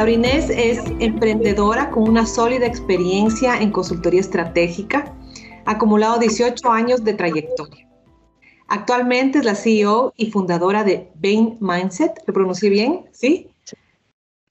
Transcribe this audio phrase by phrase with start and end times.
[0.00, 5.14] Laura Inés es emprendedora con una sólida experiencia en consultoría estratégica,
[5.66, 7.86] acumulado 18 años de trayectoria.
[8.68, 13.10] Actualmente es la CEO y fundadora de Bain Mindset, ¿lo pronuncié bien?
[13.12, 13.50] ¿Sí?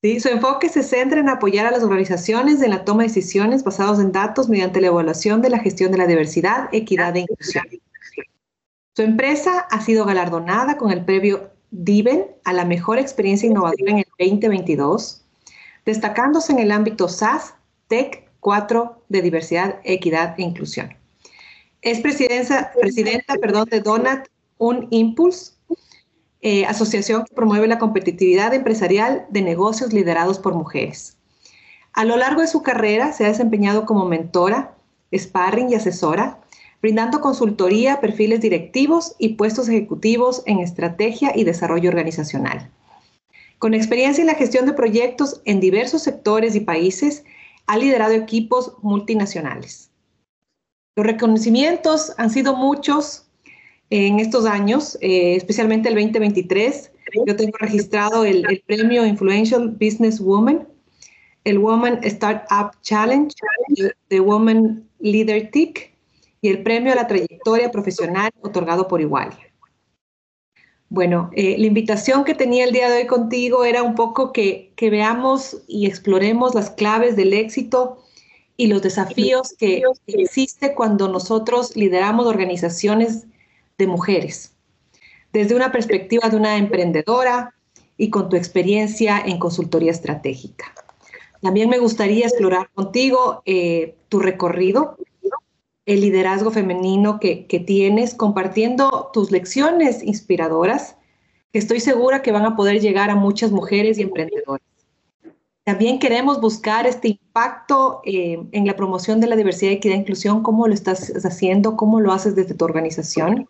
[0.03, 3.63] Sí, su enfoque se centra en apoyar a las organizaciones en la toma de decisiones
[3.63, 7.65] basadas en datos mediante la evaluación de la gestión de la diversidad, equidad e inclusión.
[8.95, 13.97] Su empresa ha sido galardonada con el premio DIVEN a la mejor experiencia innovadora en
[13.97, 15.25] el 2022,
[15.89, 17.55] destacándose en el ámbito SAS,
[17.87, 20.95] TEC 4 de diversidad, equidad e inclusión.
[21.81, 25.53] Es presidenta, presidenta perdón, de Donat Un Impulse,
[26.41, 31.17] eh, asociación que promueve la competitividad empresarial de negocios liderados por mujeres.
[31.93, 34.75] A lo largo de su carrera se ha desempeñado como mentora,
[35.13, 36.39] sparring y asesora,
[36.81, 42.69] brindando consultoría, perfiles directivos y puestos ejecutivos en estrategia y desarrollo organizacional.
[43.59, 47.25] Con experiencia en la gestión de proyectos en diversos sectores y países,
[47.67, 49.91] ha liderado equipos multinacionales.
[50.95, 53.27] Los reconocimientos han sido muchos
[53.89, 56.91] en estos años, eh, especialmente el 2023.
[57.27, 60.65] Yo tengo registrado el, premio Influential Business Woman,
[61.43, 63.35] el Woman Startup Challenge,
[64.07, 65.91] The Woman Leader TIC
[66.41, 69.37] y el premio a la trayectoria profesional otorgado por Igual.
[70.89, 74.73] Bueno, eh, la invitación que tenía el día de hoy contigo era un poco que,
[74.81, 78.03] veamos y exploremos las claves del éxito
[78.57, 83.25] y los desafíos que existe cuando nosotros lideramos organizaciones
[83.77, 84.55] de mujeres,
[85.31, 87.53] desde una perspectiva de una emprendedora
[87.95, 90.73] y con tu experiencia en consultoría estratégica.
[91.41, 94.97] También me gustaría explorar contigo eh, tu recorrido,
[95.89, 100.95] el liderazgo femenino que, tienes, compartiendo tus lecciones inspiradoras,
[101.51, 104.61] que estoy segura que van a poder llegar a muchas mujeres y emprendedoras.
[105.63, 110.43] También queremos buscar este impacto eh, en la promoción de la diversidad, equidad e inclusión.
[110.43, 111.75] ¿Cómo lo estás haciendo?
[111.75, 113.49] ¿Cómo lo haces desde tu organización?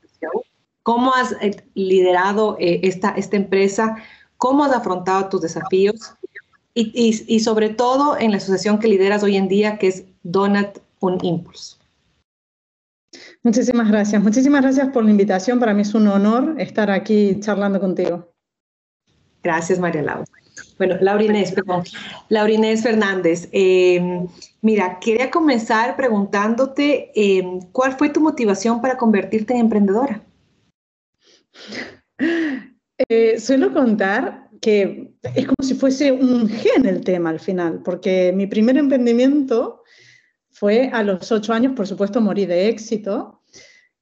[0.84, 3.98] ¿Cómo has eh, liderado eh, esta, empresa?
[4.38, 6.14] ¿Cómo has afrontado tus desafíos?
[6.74, 11.18] Y, sobre todo en la asociación que lideras hoy en día, que es Donat Un
[11.22, 11.79] Impulse.
[13.44, 14.22] Muchísimas gracias.
[14.22, 15.60] Muchísimas gracias por la invitación.
[15.60, 18.34] Para mí es un honor estar aquí charlando contigo.
[19.42, 20.26] Gracias, María Laura.
[20.78, 21.84] Bueno, Laura Inés, perdón.
[22.30, 24.28] Laura Inés Fernández, em,
[24.62, 30.24] mira, quería comenzar preguntándote em, cuál fue tu motivación para convertirte en emprendedora.
[33.08, 38.34] Eh, suelo contar que es como si fuese un gen el tema al final, porque
[38.36, 39.79] mi primer emprendimiento
[40.60, 43.42] fue a los ocho años, por supuesto, morí de éxito,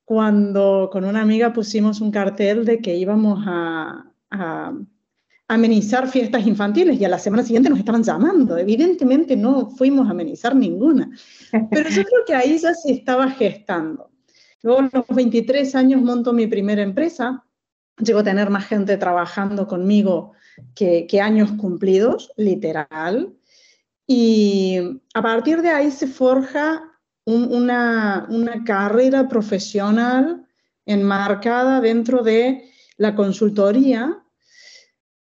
[0.03, 4.05] cuando con una amiga pusimos un cartel de que íbamos a
[5.47, 8.57] amenizar fiestas infantiles y a la semana siguiente nos estaban llamando.
[8.57, 11.09] Evidentemente no fuimos a amenizar ninguna,
[11.71, 14.09] pero yo creo que ahí ya se estaba gestando.
[14.63, 17.45] Luego a los 23 años monto mi primera empresa,
[17.97, 20.33] llego a tener más gente trabajando conmigo
[20.73, 23.35] que, años cumplidos, literal,
[24.07, 26.83] y a partir de ahí se forja
[27.25, 30.47] una, una carrera profesional
[30.85, 34.23] enmarcada dentro de la consultoría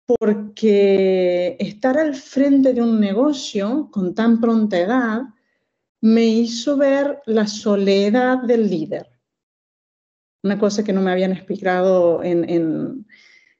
[0.07, 5.23] porque estar al frente de un negocio con tan pronta edad
[6.01, 9.09] me hizo ver la soledad del líder.
[10.45, 13.05] Una cosa que no me habían explicado en,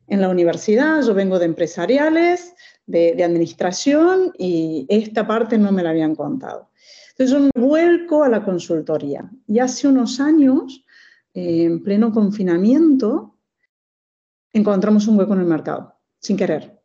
[0.09, 1.03] la universidad.
[1.03, 2.55] Yo vengo de empresariales,
[2.87, 6.71] de, administración y esta parte no me la habían contado.
[7.11, 9.31] Entonces yo me vuelco a la consultoría.
[9.47, 10.85] Y hace unos años,
[11.35, 13.37] en pleno confinamiento,
[14.53, 16.81] encontramos un hueco en el mercado sin querer,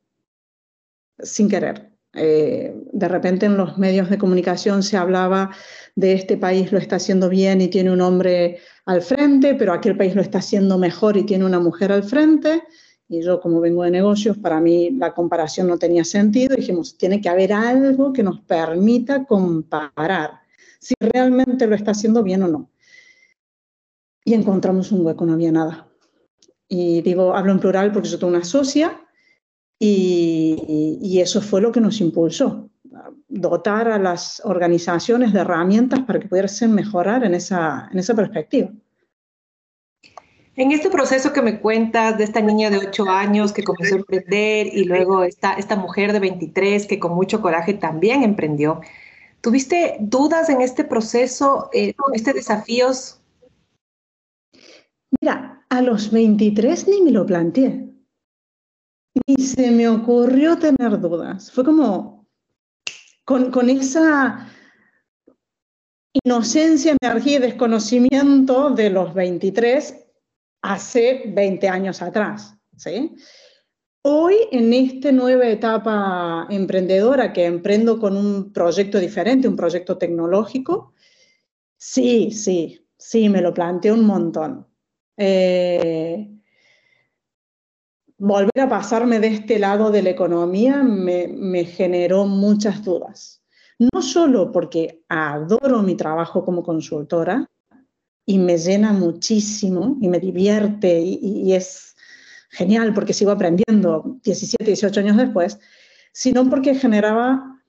[1.20, 1.92] sin querer.
[2.14, 5.52] Eh, de repente en los medios de comunicación se hablaba
[5.96, 9.96] de este país lo está haciendo bien y tiene un hombre al frente, pero aquel
[9.96, 12.64] país lo está haciendo mejor y tiene una mujer al frente.
[13.12, 16.56] Y yo, como vengo de negocios, para mí la comparación no tenía sentido.
[16.56, 20.40] Dijimos, tiene que haber algo que nos permita comparar
[20.80, 22.70] si realmente lo está haciendo bien o no.
[24.24, 25.90] Y encontramos un hueco, no había nada.
[26.70, 29.06] Y digo, hablo en plural porque yo tengo una socia
[29.78, 32.70] y, eso fue lo que nos impulsó,
[33.28, 38.72] dotar a las organizaciones de herramientas para que pudiesen mejorar en esa, en esa perspectiva.
[40.56, 44.00] En este proceso que me cuentas de esta niña de 8 años que comenzó a
[44.00, 48.82] emprender y luego esta, esta mujer de 23 que con mucho coraje también emprendió,
[49.40, 51.70] ¿tuviste dudas en este proceso?
[51.72, 53.22] Eh, ¿Tuviste desafíos?
[55.22, 57.88] Mira, a los 23 ni me lo planteé.
[59.26, 61.50] Ni se me ocurrió tener dudas.
[61.52, 62.28] Fue como,
[63.24, 64.50] con, con esa
[66.26, 70.01] inocencia, energía y desconocimiento de los 23
[70.62, 72.56] hace 20 años atrás.
[72.76, 73.16] ¿sí?
[74.04, 80.94] Hoy, en esta nueva etapa emprendedora que emprendo con un proyecto diferente, un proyecto tecnológico,
[81.78, 84.68] sí, sí, sí, me lo planteo un montón.
[85.18, 86.30] Eh,
[88.18, 93.42] volver a pasarme de este lado de la economía me, me generó muchas dudas
[93.94, 97.50] no solo porque adoro mi trabajo como consultora
[98.26, 101.96] y me llena muchísimo y me divierte y, es
[102.50, 105.60] genial porque sigo aprendiendo 17, 18 años después,
[106.12, 107.62] sino porque generaba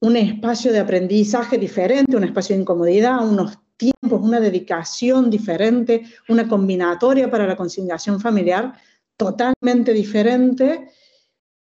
[0.00, 6.48] un espacio de aprendizaje diferente, un espacio de incomodidad, unos tiempos, una dedicación diferente, una
[6.48, 8.74] combinatoria para la conciliación familiar
[9.16, 10.88] totalmente diferente.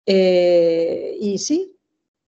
[0.05, 1.79] Eh, y sí,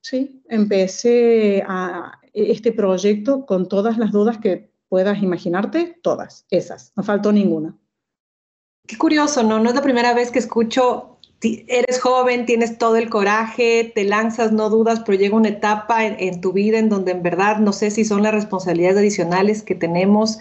[0.02, 7.02] Sí, empecé a este proyecto con todas las dudas que puedas imaginarte, todas, esas, no
[7.02, 7.78] faltó ninguna.
[8.86, 9.60] Qué curioso, ¿no?
[9.60, 14.50] No es la primera vez que escucho, eres joven, tienes todo el coraje, te lanzas,
[14.52, 17.92] no dudas, pero llega una etapa en, tu vida en donde en verdad no sé
[17.92, 20.38] si son las responsabilidades adicionales que tenemos,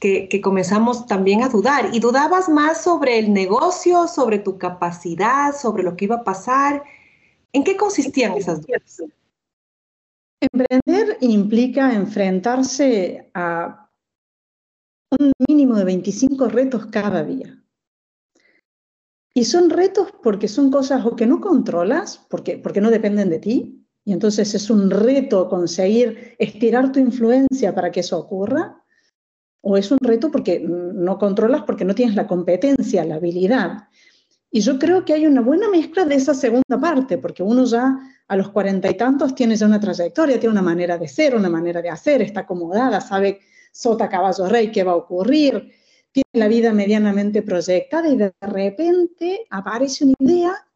[0.00, 1.90] que, que comenzamos también a dudar.
[1.92, 6.82] Y dudabas más sobre el negocio, sobre tu capacidad, sobre lo que iba a pasar.
[7.52, 9.02] ¿En qué consistían esas dudas?
[10.40, 13.90] Emprender implica enfrentarse a
[15.18, 17.62] un mínimo de 25 retos cada día.
[19.34, 23.38] Y son retos porque son cosas o que no controlas, porque, porque no dependen de
[23.38, 28.82] ti, y entonces es un reto conseguir estirar tu influencia para que eso ocurra,
[29.62, 33.88] o es un reto porque no controlas, porque no tienes la competencia, la habilidad.
[34.50, 37.98] Y yo creo que hay una buena mezcla de esa segunda parte, porque uno ya
[38.30, 41.48] a los cuarenta y tantos tiene ya una trayectoria, tiene una manera de ser, una
[41.48, 43.40] manera de hacer, está acomodada, sabe
[43.72, 45.72] sota, caballo, rey, qué va a ocurrir,
[46.12, 50.66] tiene la vida medianamente proyectada y de repente aparece una idea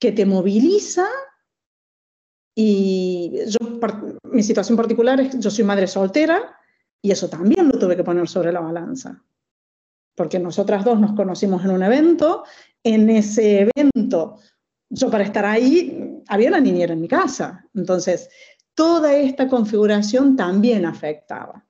[0.00, 1.06] que te moviliza
[2.56, 3.58] y yo,
[4.32, 6.58] mi situación particular es yo soy madre soltera
[7.00, 9.22] y eso también lo tuve que poner sobre la balanza
[10.16, 12.42] porque nosotras dos nos conocimos en un evento
[12.82, 14.38] en ese evento,
[14.90, 17.66] yo para estar ahí, había la niñera en mi casa.
[17.74, 18.28] Entonces,
[18.74, 21.66] toda esta configuración también afectaba.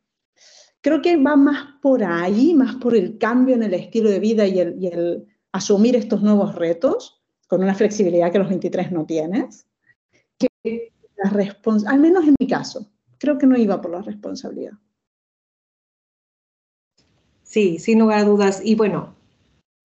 [0.81, 4.47] Creo que va más por ahí, más por el cambio en el estilo de vida
[4.47, 9.67] y el, asumir estos nuevos retos con una flexibilidad que los 23 no tienes,
[10.39, 11.31] que la
[11.87, 14.73] al menos en mi caso, creo que no iba por la responsabilidad.
[17.43, 18.61] Sí, sin lugar a dudas.
[18.65, 19.15] Y bueno,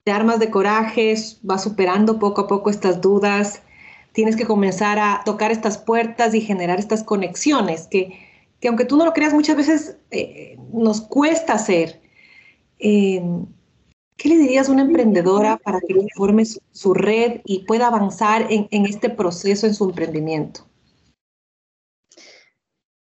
[0.03, 3.61] te armas de corajes, vas superando poco a poco estas dudas,
[4.19, 8.19] tienes que comenzar a tocar estas puertas y generar estas conexiones que,
[8.59, 12.01] que aunque tú no lo creas, muchas veces eh, nos cuesta hacer.
[12.79, 13.45] Em,
[14.17, 18.67] ¿Qué le dirías a una emprendedora para que forme su, red y pueda avanzar en,
[18.71, 20.67] en este proceso en su emprendimiento?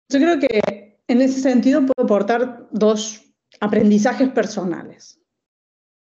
[0.10, 3.24] Yo creo que en ese sentido puedo aportar dos
[3.62, 5.18] aprendizajes personales.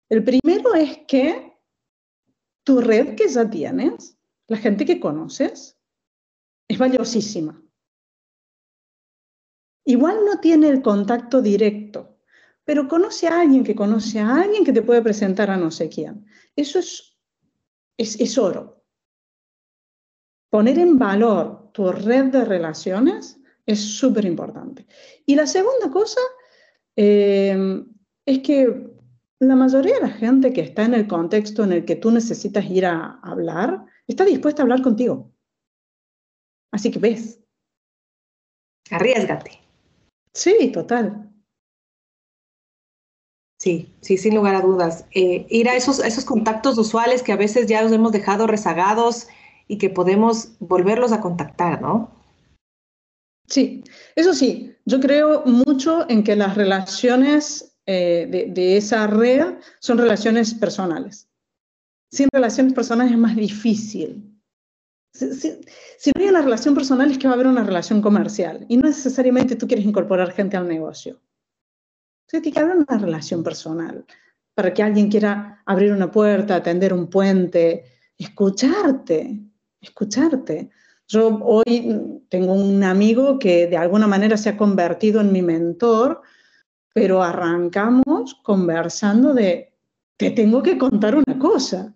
[0.09, 1.53] El primero es que
[2.63, 4.17] tu red que ya tienes,
[4.51, 5.79] la gente que conoces,
[6.67, 7.63] es valiosísima.
[9.85, 12.19] Igual no tiene el contacto directo,
[12.65, 15.89] pero conoce a alguien que conoce a alguien que te puede presentar a no sé
[15.89, 16.27] quién.
[16.57, 17.15] Eso es,
[17.97, 18.83] es, oro.
[20.49, 24.85] Poner en valor tu red de relaciones es súper importante.
[25.27, 26.21] Y la segunda cosa
[26.97, 27.85] eh,
[28.27, 28.91] es que
[29.39, 32.65] la mayoría de la gente que está en el contexto en el que tú necesitas
[32.69, 35.33] ir a hablar, está dispuesta a hablar contigo.
[36.73, 37.41] Así que ves.
[38.91, 39.59] Arriesgate.
[40.35, 41.31] Sí, total.
[43.59, 45.05] Sí, sí, sin lugar a dudas.
[45.13, 49.29] Eh, ir a esos, esos contactos usuales que a veces ya los hemos dejado rezagados
[49.69, 52.11] y que podemos volverlos a contactar, ¿no?
[53.47, 53.85] Sí,
[54.17, 60.55] eso sí, yo creo mucho en que las relaciones eh, de, esa red son relaciones
[60.55, 61.30] personales.
[62.11, 64.37] Sin relaciones personales es más difícil.
[65.13, 65.27] Si,
[66.15, 68.89] no hay una relación personal es que va a haber una relación comercial y no
[68.89, 71.21] necesariamente tú quieres incorporar gente al negocio.
[72.27, 74.05] Entonces tiene que haber una relación personal
[74.55, 77.85] para que alguien quiera abrir una puerta, atender un puente,
[78.17, 79.41] escucharte,
[79.81, 80.71] escucharte.
[81.09, 86.23] Yo hoy tengo un amigo que de alguna manera se ha convertido en mi mentor
[86.93, 89.73] pero arrancamos conversando de,
[90.17, 91.95] te tengo que contar una cosa.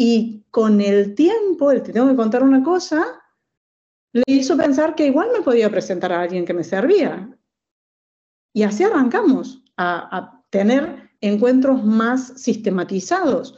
[0.00, 3.20] Y con el tiempo, el te tengo que contar una cosa,
[4.12, 7.36] le hizo pensar que igual me podía presentar a alguien que me servía.
[8.54, 13.56] Y así arrancamos a, a tener encuentros más sistematizados,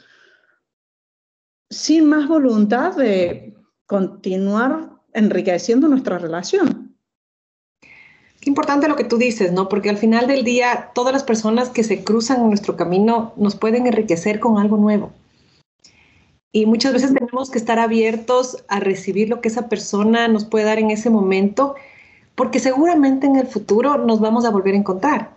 [1.68, 3.54] sin más voluntad de
[3.85, 6.97] continuar enriqueciendo nuestra relación.
[8.40, 9.68] Qué importante lo que tú dices, ¿no?
[9.68, 13.56] Porque al final del día, todas las personas que se cruzan en nuestro camino nos
[13.56, 15.12] pueden enriquecer con algo nuevo.
[16.52, 20.64] Y muchas veces tenemos que estar abiertos a recibir lo que esa persona nos puede
[20.64, 21.76] dar en ese momento,
[22.35, 25.35] porque seguramente en el futuro nos vamos a volver a encontrar.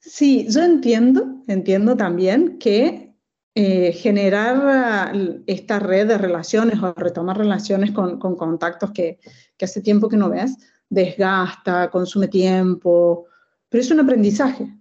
[0.00, 3.14] Sí, yo entiendo, entiendo también que
[3.54, 5.12] eh, generar
[5.46, 9.18] esta red de relaciones o retomar relaciones con, contactos que,
[9.56, 10.56] que, hace tiempo que no ves,
[10.88, 13.26] desgasta, consume tiempo,
[13.68, 14.74] pero es un aprendizaje,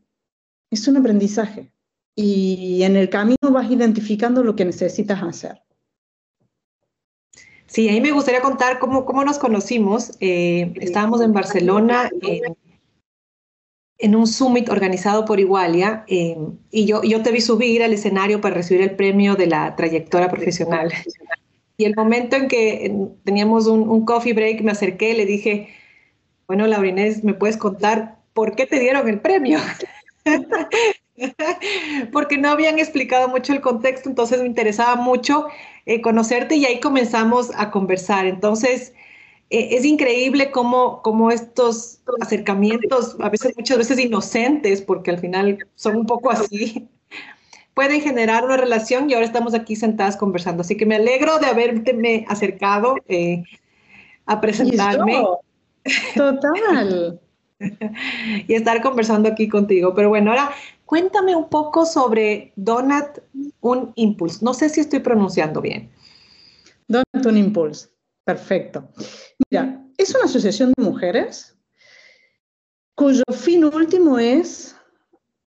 [0.69, 1.73] es un aprendizaje.
[2.19, 5.61] Y en el camino vas identificando lo que necesitas hacer.
[7.67, 10.17] Sí, ahí me gustaría contar cómo, cómo nos conocimos.
[10.19, 12.09] Eh, estábamos en Barcelona
[13.99, 16.37] en un summit organizado por Igualia eh,
[16.71, 20.29] y yo, yo te vi subir al escenario para recibir el premio de la trayectoria
[20.29, 20.91] profesional.
[21.77, 22.91] Y el momento en que
[23.23, 25.69] teníamos un, coffee break, me acerqué y le dije,
[26.47, 29.59] bueno, Laurinés, ¿me puedes contar por qué te dieron el premio?
[32.11, 35.47] Porque no habían explicado mucho el contexto, entonces me interesaba mucho
[35.85, 38.27] eh, conocerte y ahí comenzamos a conversar.
[38.27, 38.93] Entonces,
[39.49, 45.65] eh, es increíble cómo, cómo, estos acercamientos, a veces muchas veces inocentes, porque al final
[45.75, 46.87] son un poco así,
[47.73, 50.61] pueden generar una relación y ahora estamos aquí sentadas conversando.
[50.61, 53.43] Así que me alegro de haberte acercado eh,
[54.25, 55.23] a presentarme.
[56.15, 57.19] Total.
[58.47, 59.93] y estar conversando aquí contigo.
[59.95, 60.51] Pero bueno, ahora
[60.87, 63.19] cuéntame un poco sobre Donut
[63.59, 64.43] Un Impulse.
[64.43, 65.91] No sé si estoy pronunciando bien.
[66.87, 67.89] Donut Un Impulse.
[68.23, 68.89] Perfecto.
[69.49, 71.55] Mira, es una asociación de mujeres
[72.95, 74.75] cuyo fin último es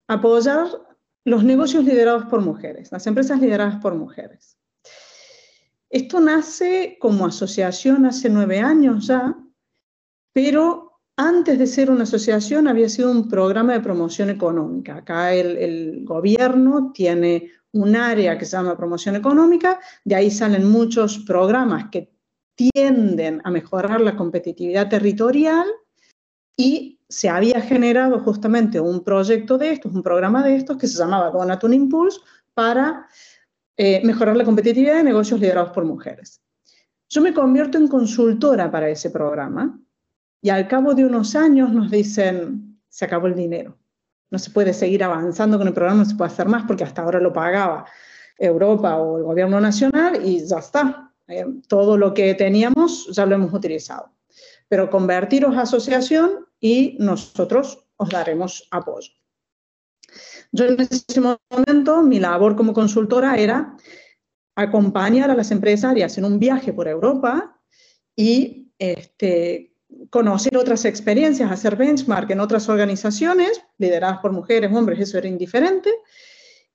[0.07, 0.67] apoyar
[1.23, 4.57] los negocios liderados por mujeres, las empresas lideradas por mujeres.
[5.89, 9.35] Esto nace como asociación hace nueve años ya,
[10.33, 10.90] pero
[11.21, 14.97] antes de ser una asociación había sido un programa de promoción económica.
[14.97, 20.69] Acá el, el gobierno tiene un área que se llama promoción económica, de ahí salen
[20.69, 22.11] muchos programas que
[22.55, 25.65] tienden a mejorar la competitividad territorial
[26.57, 30.97] y se había generado justamente un proyecto de estos, un programa de estos que se
[30.97, 32.19] llamaba Donatun Impulse
[32.53, 33.07] para
[33.77, 36.41] eh, mejorar la competitividad de negocios liderados por mujeres.
[37.09, 39.79] Yo me convierto en consultora para ese programa
[40.41, 43.77] y al cabo de unos años nos dicen, se acabó el dinero,
[44.29, 47.03] no se puede seguir avanzando con el programa, no se puede hacer más porque hasta
[47.03, 47.85] ahora lo pagaba
[48.37, 53.35] Europa o el gobierno nacional y ya está, eh, todo lo que teníamos ya lo
[53.35, 54.11] hemos utilizado.
[54.67, 59.11] Pero convertiros a asociación y nosotros os daremos apoyo.
[60.51, 63.75] Yo en ese momento, mi labor como consultora era
[64.55, 67.59] acompañar a las empresarias en un viaje por Europa
[68.15, 69.70] y este,
[70.11, 75.89] conocer otras experiencias, hacer benchmark en otras organizaciones lideradas por mujeres, hombres, eso era indiferente,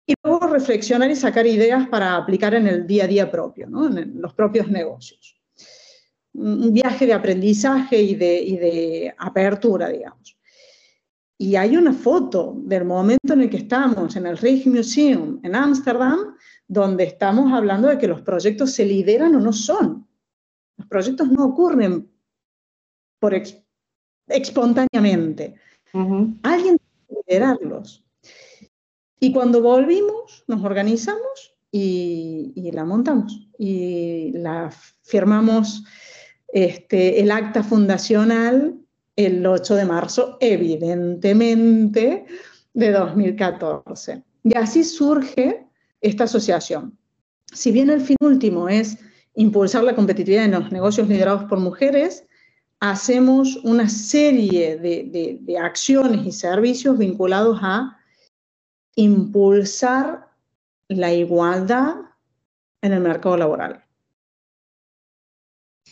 [0.07, 4.23] y luego reflexionar y sacar ideas para aplicar en el día a día propio, en
[4.23, 5.39] los propios negocios.
[6.33, 10.39] Un viaje de aprendizaje y de, y de apertura, digamos.
[11.37, 16.35] Y hay una foto del momento en el que estamos en el Rijksmuseum en Ámsterdam,
[16.67, 20.07] donde estamos hablando de que los proyectos se lideran o no son.
[20.79, 22.16] Los proyectos no ocurren
[23.27, 23.35] por
[24.29, 25.55] espontáneamente.
[25.93, 26.79] Alguien tiene
[27.09, 28.05] que liderarlos.
[29.19, 33.49] Y cuando volvimos, nos organizamos y, la montamos.
[33.59, 34.71] Y la
[35.03, 35.83] firmamos
[36.53, 38.79] este, el acta fundacional
[39.17, 42.27] el 8 de marzo, evidentemente,
[42.75, 44.23] de 2014.
[44.45, 45.67] Y así surge
[46.01, 46.97] esta asociación.
[47.53, 48.99] Si bien el fin último es
[49.35, 52.26] impulsar la competitividad en los negocios liderados por mujeres,
[52.81, 57.99] hacemos una serie de acciones y servicios vinculados a
[58.97, 60.29] impulsar
[60.89, 61.97] la igualdad
[62.83, 63.85] en el mercado laboral.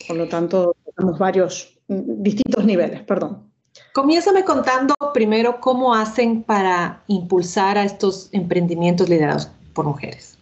[0.07, 3.51] Por lo tanto, tenemos varios, distintos niveles, perdón.
[3.93, 10.39] Comiénzame contando primero cómo hacen para impulsar a estos emprendimientos liderados por mujeres.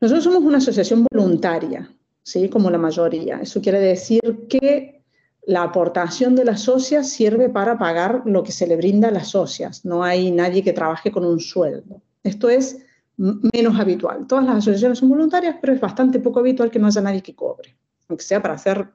[0.00, 1.90] Nosotros somos una asociación voluntaria,
[2.22, 2.48] ¿sí?
[2.48, 3.40] como la mayoría.
[3.40, 5.02] Eso quiere decir que
[5.44, 9.28] la aportación de las socias sirve para pagar lo que se le brinda a las
[9.28, 9.84] socias.
[9.84, 12.00] No hay nadie que trabaje con un sueldo.
[12.22, 12.78] Esto es
[13.16, 14.26] menos habitual.
[14.26, 17.34] Todas las asociaciones son voluntarias, pero es bastante poco habitual que no haya nadie que
[17.34, 17.76] cobre,
[18.08, 18.88] aunque sea para hacer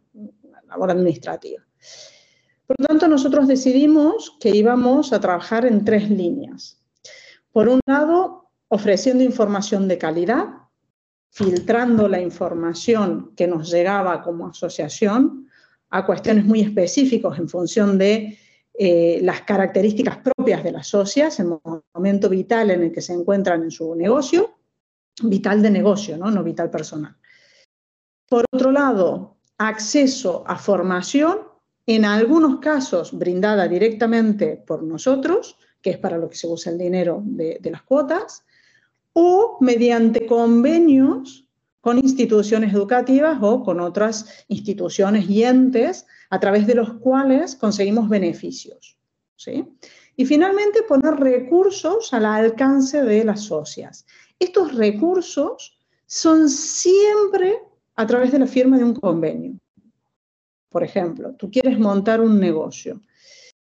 [0.67, 1.63] labor administrativa.
[2.65, 6.81] Por lo tanto, nosotros decidimos que íbamos a trabajar en tres líneas.
[7.51, 10.48] Por un lado, ofreciendo información de calidad,
[11.38, 15.48] filtrando la información que nos llegaba como asociación
[15.91, 18.39] a cuestiones muy específicas en función de
[18.74, 21.60] eh, las características propias de las socias, el
[21.94, 24.58] momento vital en el que se encuentran en su negocio,
[25.22, 27.15] vital de negocio, no, no vital personal.
[28.27, 31.41] Por otro lado, acceso a formación,
[31.86, 36.79] en algunos casos brindada directamente por nosotros, que es para lo que se usa el
[36.79, 38.44] dinero de, de las cuotas,
[39.19, 41.50] o mediante convenios
[41.81, 48.09] con instituciones educativas o con otras instituciones y entes a través de los cuales conseguimos
[48.09, 48.95] beneficios.
[49.36, 49.65] ¿sí?
[50.15, 54.05] Y finalmente poner recursos al alcance de las socias.
[54.38, 57.57] Estos recursos son siempre
[57.95, 59.57] a través de la firma de un convenio.
[60.69, 63.01] Por ejemplo, tú quieres montar un negocio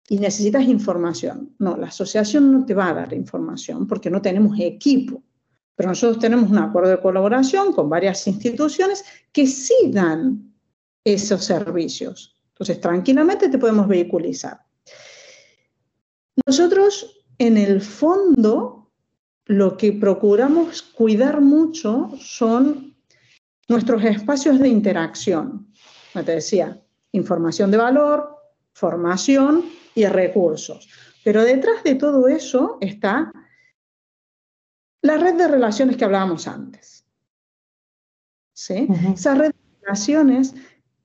[0.08, 1.54] y necesitas información.
[1.60, 5.22] No, la asociación no te va a dar información porque no tenemos equipo.
[5.76, 10.54] Pero nosotros tenemos un acuerdo de colaboración con varias instituciones que sí dan
[11.04, 12.34] esos servicios.
[12.48, 14.60] Entonces, tranquilamente te podemos vehiculizar.
[16.46, 18.90] Nosotros, en el fondo,
[19.44, 22.96] lo que procuramos cuidar mucho son
[23.68, 25.70] nuestros espacios de interacción.
[26.12, 28.36] Como te decía, información de valor,
[28.72, 30.88] formación y recursos.
[31.22, 33.32] Pero detrás de todo eso está
[35.02, 37.04] la red de relaciones que hablábamos antes.
[38.52, 38.88] ¿Sí?
[39.14, 40.54] Esa red de relaciones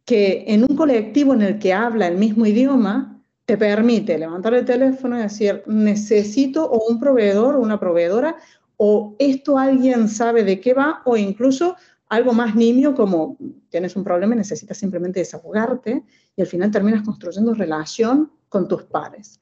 [0.06, 4.66] que en un colectivo en el que habla el mismo idioma te permite levantar el
[4.66, 8.38] teléfono y decir, necesito o un proveedor o una proveedora,
[8.78, 11.76] o esto alguien sabe de qué va, o incluso
[12.08, 13.38] algo más nimio como
[13.70, 16.04] tienes un problema y necesitas simplemente desahogarte
[16.36, 19.40] y al final terminas construyendo relación con tus pares.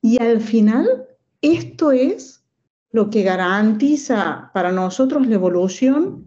[0.00, 1.06] Y al final,
[1.42, 2.39] esto es
[2.92, 6.24] lo que garantiza para nosotros la evolución,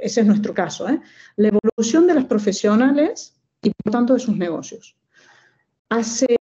[0.00, 1.00] ese es nuestro caso, ¿eh?
[1.36, 4.96] la evolución de los profesionales y por tanto de sus negocios.
[5.88, 6.36] Hace,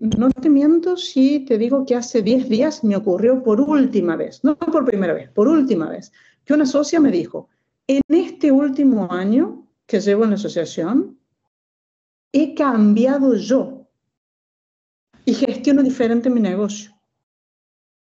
[0.00, 4.44] no te miento si te digo que hace 10 días me ocurrió por última vez,
[4.44, 6.12] no por primera vez, por última vez,
[6.44, 7.48] que una socia me dijo,
[7.86, 11.18] en este último año que llevo en la asociación,
[12.32, 13.88] he cambiado yo
[15.24, 16.92] y gestiono diferente mi negocio.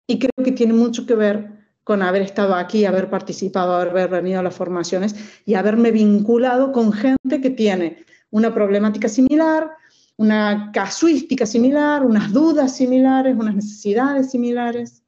[0.08, 4.40] Y creo que tiene mucho que ver con haber estado aquí, haber participado, haber venido
[4.40, 5.16] a las formaciones
[5.46, 9.72] y haberme vinculado con gente que tiene una problemática similar,
[10.18, 15.04] una casuística similar, unas dudas similares, unas necesidades similares.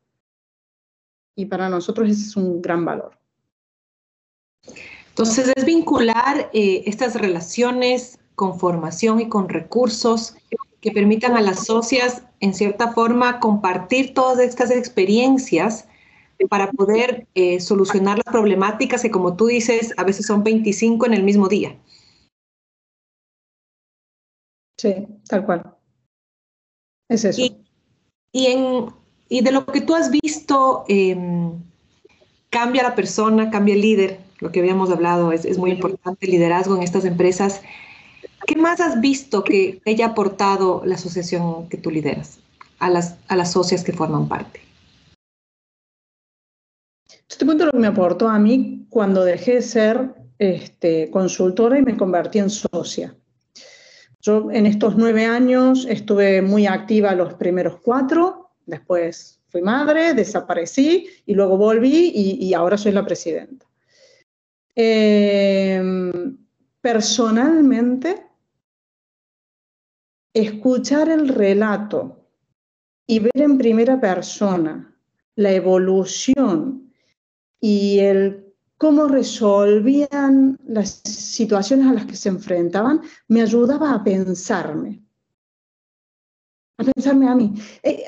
[1.36, 3.18] Y para nosotros ese es un gran valor.
[5.10, 10.36] Entonces es vincular eh, estas relaciones con formación y con recursos
[10.82, 15.88] que permitan a las socias, en cierta forma, compartir todas estas experiencias
[16.48, 21.14] para poder eh, solucionar las problemáticas que, como tú dices, a veces son 25 en
[21.14, 21.78] el mismo día.
[24.78, 25.76] Sí, tal cual.
[27.10, 27.42] Es eso.
[28.32, 28.86] Y, en,
[29.28, 31.62] y de lo que tú has visto, em,
[32.50, 36.32] cambia la persona, cambia el líder, lo que habíamos hablado, es, es muy importante el
[36.32, 37.62] liderazgo en estas empresas.
[38.46, 42.40] ¿Qué más has visto que haya aportado la asociación que tú lideras
[42.80, 44.62] a las, a las socias que forman parte?
[47.30, 51.78] Yo te cuento lo que me aportó a mí cuando dejé de ser este, consultora
[51.78, 53.16] y me convertí en socia.
[54.22, 61.08] Yo en estos nueve años estuve muy activa los primeros cuatro, después fui madre, desaparecí
[61.26, 63.66] y luego volví y, ahora soy la presidenta.
[64.76, 66.38] Em,
[66.82, 68.29] personalmente,
[70.42, 72.26] escuchar el relato
[73.08, 74.96] y ver en primera persona
[75.36, 76.92] la evolución
[77.60, 85.04] y el cómo resolvían las situaciones a las que se enfrentaban, me ayudaba a pensarme,
[86.78, 87.54] a pensarme a mí.
[87.84, 88.06] Eh,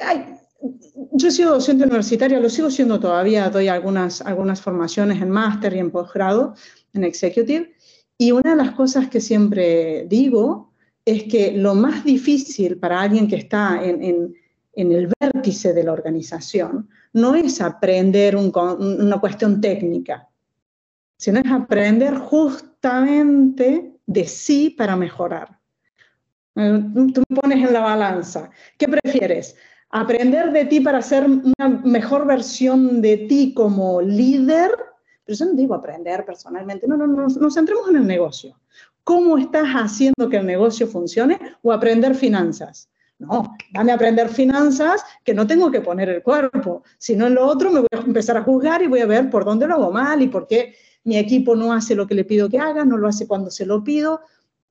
[1.12, 5.74] yo he sido docente universitaria, lo sigo siendo todavía, doy algunas, algunas formaciones en máster
[5.74, 6.56] y en posgrado,
[6.94, 7.74] en executive,
[8.17, 10.71] y una de las cosas que siempre digo
[11.12, 14.36] es que lo más difícil para alguien que está en,
[14.74, 20.30] el vértice de la organización no es aprender una cuestión técnica,
[21.17, 25.60] sino es aprender justamente de sí para mejorar.
[26.56, 28.50] Eh, tú me pones en la balanza.
[28.78, 29.56] ¿Qué prefieres?
[29.91, 34.71] aprender de ti para ser una mejor versión de ti como líder,
[35.26, 38.60] pero yo no digo aprender personalmente, no, no, no, nos centremos en el negocio.
[39.04, 42.90] ¿Cómo estás haciendo que el negocio funcione o aprender finanzas?
[43.18, 47.46] No, dame a aprender finanzas que no tengo que poner el cuerpo, sino en lo
[47.46, 49.92] otro me voy a empezar a juzgar y voy a ver por dónde lo hago
[49.92, 52.98] mal y por qué mi equipo no hace lo que le pido que haga, no
[52.98, 54.22] lo hace cuando se lo pido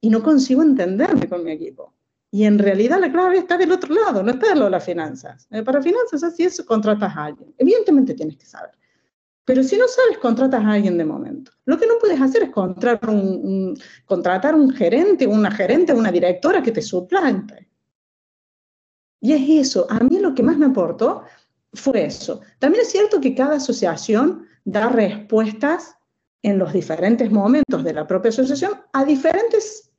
[0.00, 1.92] y no consigo entenderme con mi equipo.
[2.32, 4.84] Y en realidad la clave está del otro lado, no está de lo de las
[4.84, 5.48] finanzas.
[5.50, 7.54] Eh, para finanzas así es, contratas a alguien.
[7.58, 8.70] Evidentemente tienes que saber.
[9.44, 11.50] Pero si no sabes, contratas a alguien de momento.
[11.64, 16.62] Lo que no puedes hacer es contratar un, contratar un gerente, una gerente, una directora
[16.62, 17.68] que te suplante.
[19.20, 19.86] Y es eso.
[19.90, 21.24] A mí lo que más me aportó
[21.72, 22.40] fue eso.
[22.58, 25.96] También es cierto que cada asociación da respuestas
[26.42, 29.92] en los diferentes momentos de la propia asociación a diferentes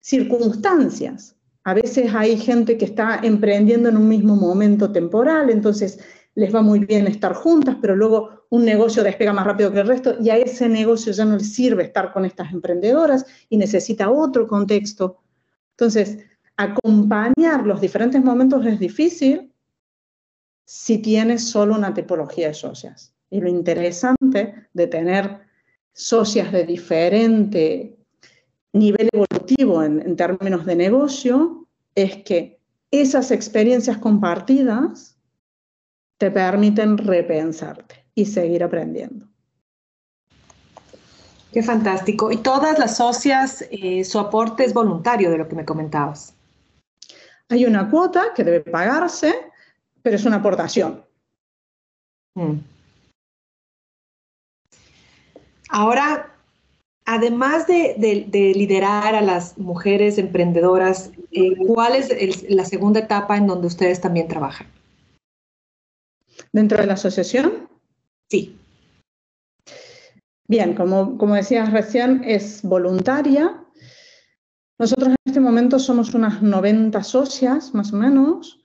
[0.00, 1.36] circunstancias.
[1.64, 5.98] A veces hay gente que está emprendiendo en un mismo momento temporal, entonces
[6.34, 9.86] les va muy bien estar juntas, pero luego un negocio despega más rápido que el
[9.86, 14.10] resto y a ese negocio ya no le sirve estar con estas emprendedoras y necesita
[14.10, 15.20] otro contexto.
[15.70, 16.18] Entonces,
[16.56, 19.52] acompañar los diferentes momentos es difícil
[20.64, 23.14] si tienes solo una tipología de socias.
[23.30, 25.40] Y lo interesante de tener
[25.92, 27.96] socias de diferente
[28.72, 32.58] nivel evolutivo en, en términos de negocio es que
[32.90, 35.13] esas experiencias compartidas
[36.18, 39.26] te permiten repensarte y seguir aprendiendo.
[41.52, 42.32] Qué fantástico.
[42.32, 46.34] Y todas las socias, eh, su aporte es voluntario de lo que me comentabas.
[47.48, 49.34] Hay una cuota que debe pagarse,
[50.02, 51.04] pero es una aportación.
[52.34, 52.54] Mm.
[55.68, 56.34] Ahora,
[57.04, 57.94] además de,
[58.56, 64.26] liderar a las mujeres emprendedoras, eh, ¿cuál es la segunda etapa en donde ustedes también
[64.26, 64.66] trabajan?
[66.54, 67.68] ¿Dentro de la asociación?
[68.30, 68.56] Sí.
[70.46, 73.60] Bien, como, como decías recién, es voluntaria.
[74.78, 78.62] Nosotros en este momento somos unas 90 socias, más o menos.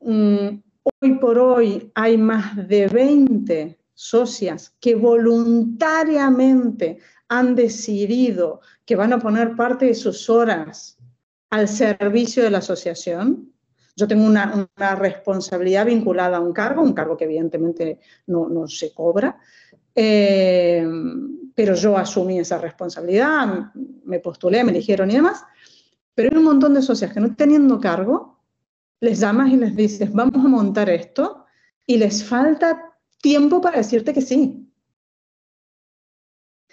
[0.00, 0.48] Mm,
[0.82, 9.20] hoy por hoy hay más de 20 socias que voluntariamente han decidido que van a
[9.20, 10.98] poner parte de sus horas
[11.50, 13.52] al servicio de la asociación.
[13.96, 19.38] Yo tengo una, responsabilidad vinculada a un cargo, un cargo que evidentemente no, se cobra,
[19.94, 20.86] eh,
[21.54, 23.72] pero yo asumí esa responsabilidad,
[24.04, 25.42] me postulé, me eligieron y demás.
[26.14, 28.38] Pero hay un montón de socias que no teniendo cargo,
[29.00, 31.46] les llamas y les dices, vamos a montar esto,
[31.86, 34.70] y les falta tiempo para decirte que sí.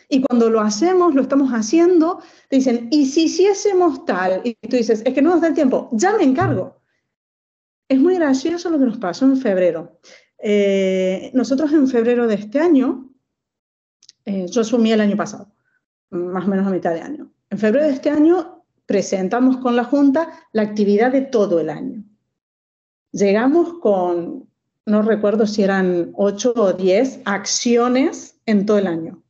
[0.09, 4.41] Y cuando lo hacemos, lo estamos haciendo, te dicen, ¿y si hiciésemos tal?
[4.43, 6.82] Y tú dices, es que no nos da el tiempo, ya me encargo.
[7.87, 9.99] Es muy gracioso lo que nos pasó en febrero.
[10.37, 13.09] Eh, nosotros en febrero de este año,
[14.25, 15.53] eh, yo asumí el año pasado,
[16.09, 17.31] más o menos a mitad de año.
[17.49, 22.03] En febrero de este año presentamos con la Junta la actividad de todo el año.
[23.11, 24.49] Llegamos con
[24.85, 29.23] no recuerdo si eran ocho o diez acciones en todo el año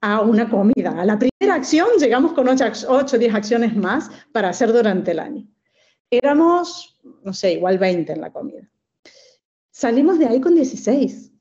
[0.00, 1.00] a una comida.
[1.00, 5.20] A la primera acción llegamos con ocho o diez acciones más para hacer durante el
[5.20, 5.46] año.
[6.10, 6.91] Éramos,
[7.24, 8.68] no sé, igual 20 en la comida.
[9.70, 11.32] Salimos de ahí con 16.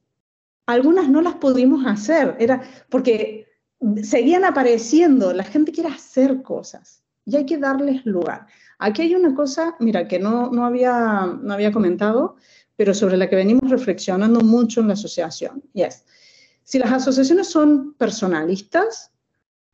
[0.67, 3.47] Algunas no las pudimos hacer, era porque
[4.03, 8.47] seguían apareciendo, la gente quiere hacer cosas y hay que darles lugar.
[8.79, 12.35] Aquí hay una cosa, mira, que no, no, había, no había comentado,
[12.75, 15.63] pero sobre la que venimos reflexionando mucho en la asociación.
[15.73, 16.03] Y es,
[16.63, 19.11] si las asociaciones son personalistas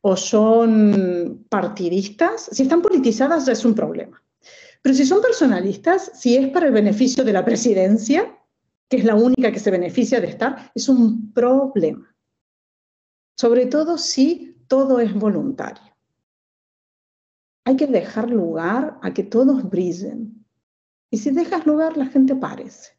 [0.00, 4.22] o son partidistas, si están politizadas ya es un problema.
[4.82, 8.38] Pero si son personalistas, si es para el beneficio de la presidencia,
[8.88, 12.14] que es la única que se beneficia de estar, es un problema.
[13.36, 15.82] Sobre todo si todo es voluntario.
[17.64, 20.44] Hay que dejar lugar a que todos brillen.
[21.10, 22.92] Y si dejas lugar, la gente parece.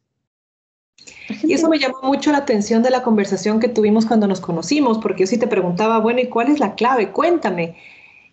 [1.42, 4.98] Y eso me llamó mucho la atención de la conversación que tuvimos cuando nos conocimos,
[4.98, 7.12] porque yo sí te preguntaba, bueno, ¿y cuál es la clave?
[7.12, 7.76] Cuéntame.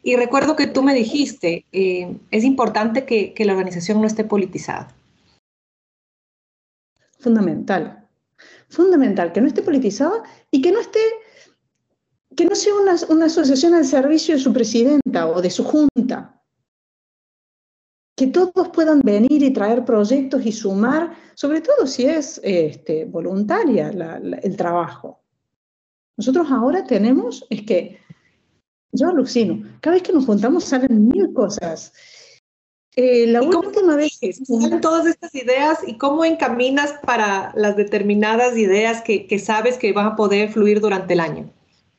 [0.08, 4.96] Y recuerdo que tú me dijiste, eh, es importante que, la organización no esté politizada.
[7.20, 8.08] Fundamental.
[8.70, 11.02] Fundamental, que no esté politizada y que no esté,
[12.38, 16.42] que no sea una, una asociación al servicio de su presidenta o de su junta
[18.16, 23.90] que todos puedan venir y traer proyectos y sumar, sobre todo si es este, voluntaria
[23.90, 25.22] el trabajo.
[26.16, 28.07] Nosotros ahora tenemos, es que
[28.98, 31.94] yo alucino, cada vez que nos juntamos salen mil cosas.
[32.96, 34.34] Eh, la última vez que
[34.82, 40.08] todas estas ideas y cómo encaminas para las determinadas ideas que, que, sabes que van
[40.08, 41.48] a poder fluir durante el año?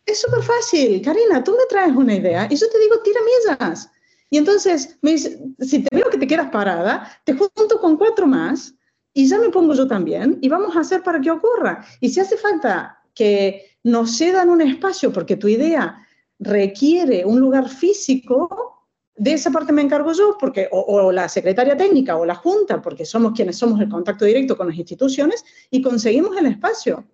[0.04, 1.00] Es súper fácil.
[1.02, 3.88] Karina, tú me traes una idea y yo te digo, tira millas.
[4.30, 8.26] Y entonces, me dice, si te veo que te quedas parada, te junto con cuatro
[8.26, 8.74] más
[9.14, 11.84] y ya me pongo yo también y vamos a hacer para que ocurra.
[12.00, 16.06] Y si hace falta que nos cedan un espacio porque tu idea
[16.38, 22.16] requiere un lugar físico, de esa parte me encargo yo, porque, o, la secretaria técnica
[22.16, 26.36] o la junta, porque somos quienes somos el contacto directo con las instituciones y conseguimos
[26.36, 27.04] el espacio.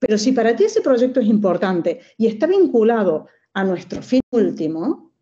[0.00, 5.12] Pero si para ti ese proyecto es importante y está vinculado a nuestro fin último,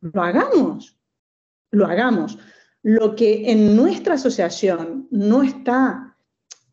[0.00, 0.96] lo hagamos,
[1.70, 2.38] lo hagamos.
[2.82, 6.16] Lo que en nuestra asociación no está,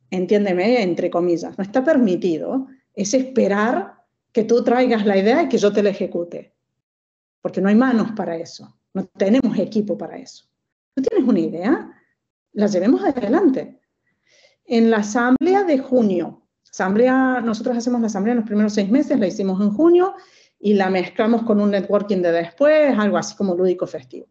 [0.10, 3.97] entiéndeme, entre comillas, no está permitido, es esperar
[4.38, 6.54] que tú traigas la idea y que yo te la ejecute
[7.42, 10.46] porque no hay manos para eso, no tenemos equipo para eso.
[10.94, 11.92] ¿Tú tienes una idea?
[12.54, 13.82] La llevemos adelante.
[14.64, 19.18] En la asamblea de junio, asamblea, nosotros hacemos la asamblea en los primeros seis meses,
[19.18, 20.14] la hicimos en junio
[20.60, 24.28] y la mezclamos con un networking de después, algo así como lúdico festivo.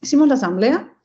[0.00, 0.96] Hicimos la asamblea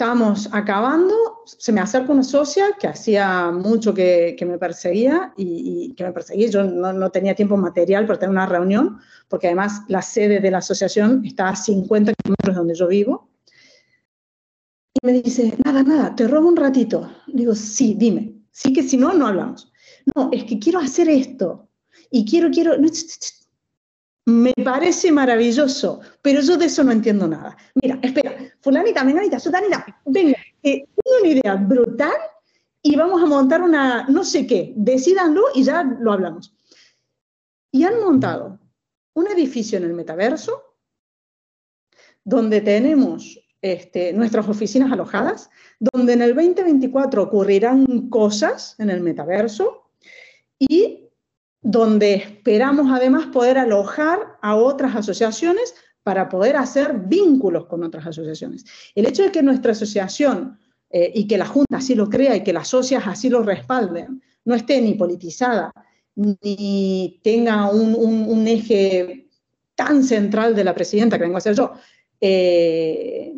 [0.00, 6.04] estábamos acabando, se me acerca una socia que hacía mucho que, me perseguía y, que
[6.04, 6.48] me perseguía.
[6.48, 8.98] Yo no, tenía tiempo material para tener una reunión,
[9.28, 13.28] porque además la sede de la asociación está a 50 kilómetros de donde yo vivo.
[14.94, 17.10] Y me dice, nada, nada, te robo un ratito.
[17.26, 18.34] digo, sí, dime.
[18.50, 19.72] Sí que si no, no hablamos.
[20.14, 21.68] No, es que quiero hacer esto.
[22.10, 22.74] Y quiero, quiero...
[24.26, 27.56] Me parece maravilloso, pero yo de eso no entiendo nada.
[27.82, 30.84] Mira, espera, fulanita, menganita, sutanita, venga, eh,
[31.20, 32.16] una idea brutal
[32.82, 36.54] y vamos a montar una, no sé qué, decídanlo y ya lo hablamos.
[37.72, 38.58] Y han montado
[39.14, 40.70] un edificio en el metaverso
[42.24, 49.90] donde tenemos este, nuestras oficinas alojadas, donde en el 2024 ocurrirán cosas en el metaverso
[50.58, 51.10] y
[51.62, 58.64] donde esperamos además poder alojar a otras asociaciones para poder hacer vínculos con otras asociaciones.
[58.94, 60.58] El hecho de que nuestra asociación
[60.90, 64.22] eh, y que la Junta así lo crea y que las socias así lo respalden,
[64.44, 65.72] no esté ni politizada,
[66.16, 69.28] ni tenga un, eje
[69.74, 71.72] tan central de la presidenta que vengo a ser yo,
[72.20, 73.34] eh,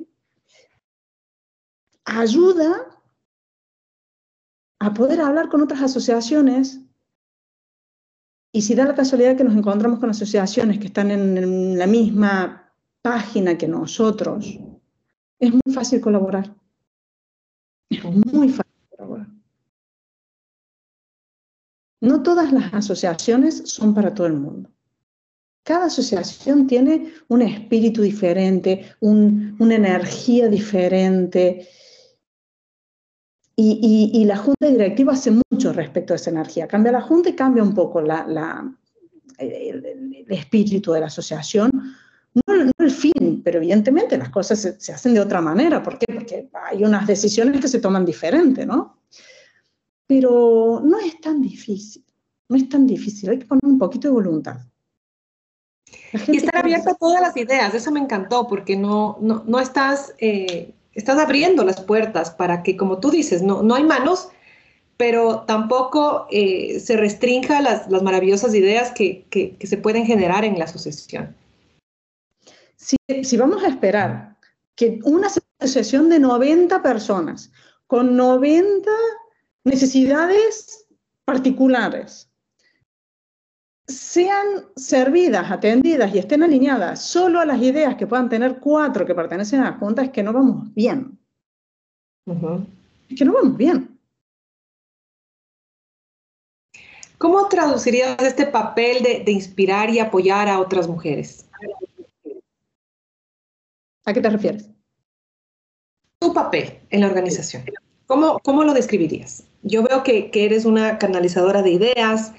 [2.04, 2.98] ayuda
[4.80, 6.80] a poder hablar con otras asociaciones
[8.52, 12.74] y si da la casualidad que nos encontramos con asociaciones que están en, la misma
[13.00, 14.58] página que nosotros,
[15.38, 16.54] es muy fácil colaborar.
[17.96, 19.28] Es muy fácil colaborar.
[22.00, 24.70] No todas las asociaciones son para todo el mundo.
[25.62, 31.68] Cada asociación tiene un espíritu diferente, una energía diferente,
[33.56, 36.66] y, la Junta Directiva hace mucho respecto a esa energía.
[36.66, 38.74] Cambia la Junta y cambia un poco la,
[39.38, 41.70] el, espíritu de la asociación.
[42.34, 45.82] No, el fin, pero evidentemente las cosas se, hacen de otra manera.
[45.82, 46.06] ¿Por qué?
[46.12, 48.98] Porque hay unas decisiones que se toman diferente, ¿no?
[50.06, 52.04] Pero no es tan difícil.
[52.48, 53.30] No es tan difícil.
[53.30, 54.56] Hay que poner un poquito de voluntad.
[56.28, 57.74] Y estar abierta a todas las ideas.
[57.74, 60.14] Eso me encantó porque no, no, no estás...
[60.18, 64.28] Eh, estás abriendo las puertas para que, como tú dices, no, no hay manos,
[64.96, 70.58] pero tampoco eh, se restrinja las, las maravillosas ideas que, que, se pueden generar en
[70.58, 71.34] la asociación.
[72.82, 74.36] Si, si vamos a esperar
[74.74, 75.28] que una
[75.60, 77.52] asociación de 90 personas
[77.86, 78.90] con 90
[79.62, 80.84] necesidades
[81.24, 82.28] particulares
[83.86, 89.14] sean servidas, atendidas y estén alineadas solo a las ideas que puedan tener cuatro que
[89.14, 91.16] pertenecen a la Junta, es que no vamos bien.
[93.08, 93.96] Es que no vamos bien.
[97.18, 101.48] ¿Cómo traducirías este papel de, inspirar y apoyar a otras mujeres?
[104.04, 104.68] ¿A qué te refieres?
[106.18, 107.64] Tu papel en la organización.
[108.06, 109.44] ¿Cómo, cómo lo describirías?
[109.62, 112.32] Yo veo que, que eres una canalizadora de ideas,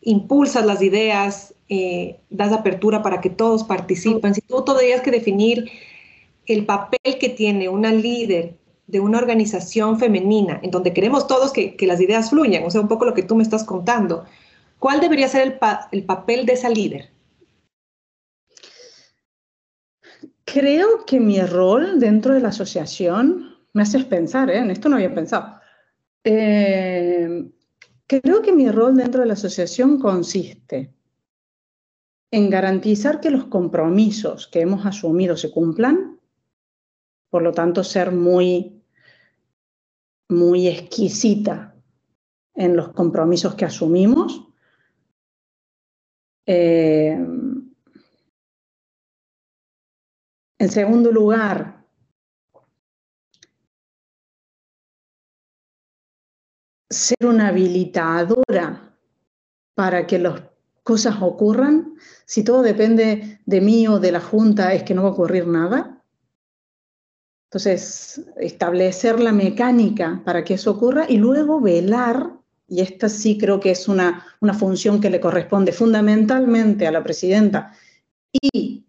[0.00, 4.34] impulsas las ideas, eh, das apertura para que todos participen.
[4.34, 5.70] Si tú tendrías que definir
[6.46, 8.54] el papel que tiene una líder
[8.86, 12.88] de una organización femenina, en donde queremos todos que, las ideas fluyan, o sea, un
[12.88, 14.24] poco lo que tú me estás contando,
[14.78, 15.58] ¿cuál debería ser
[15.92, 17.10] el papel de esa líder?
[20.52, 24.58] Creo que mi rol dentro de la asociación, me haces pensar, ¿eh?
[24.58, 25.60] en esto no había pensado,
[26.24, 27.50] eh,
[28.08, 30.94] Creo que mi rol dentro de la asociación consiste
[32.30, 36.18] en garantizar que los compromisos que hemos asumido se cumplan
[37.28, 38.82] por lo tanto ser muy,
[40.30, 41.76] muy exquisita
[42.54, 44.48] en los compromisos que asumimos.
[46.46, 47.18] Eh,
[50.58, 51.84] en segundo lugar,
[56.90, 58.96] ser una habilitadora
[59.74, 60.42] para que las
[60.82, 61.94] cosas ocurran.
[62.24, 65.46] Si todo depende de mí o de la Junta, es que no va a ocurrir
[65.46, 66.02] nada.
[67.48, 72.32] Entonces, establecer la mecánica para que eso ocurra y luego velar,
[72.66, 74.26] y esta sí creo que es una,
[74.58, 77.72] función que le corresponde fundamentalmente a la presidenta
[78.32, 78.87] y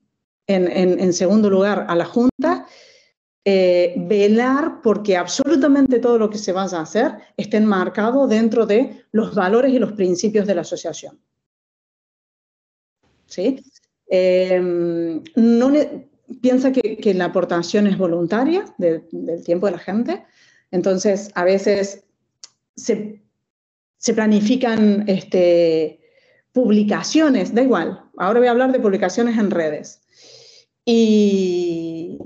[0.50, 2.66] en, segundo lugar a la Junta,
[3.46, 9.06] eh, velar porque absolutamente todo lo que se vaya a hacer esté enmarcado dentro de
[9.12, 11.20] los valores y los principios de la asociación.
[13.26, 13.64] ¿Sí?
[14.10, 14.60] Eh,
[15.36, 15.72] no,
[16.42, 20.24] piensa que, la aportación es voluntaria del tiempo de la gente,
[20.72, 22.04] entonces a veces
[22.76, 23.22] se,
[24.14, 26.00] planifican este,
[26.52, 30.02] publicaciones, da igual, ahora voy a hablar de publicaciones en redes,
[30.86, 32.18] y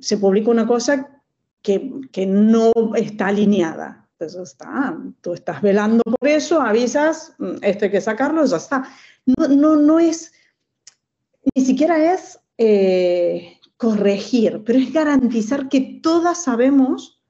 [0.00, 1.22] se publica una cosa
[1.62, 4.08] que, no está alineada.
[4.12, 8.84] Entonces está, tú estás velando por eso, avisas, mm, esto hay que sacarlo, ya está.
[9.26, 10.32] No, no, no es,
[11.54, 17.20] ni siquiera es eh, corregir, pero es garantizar que todas sabemos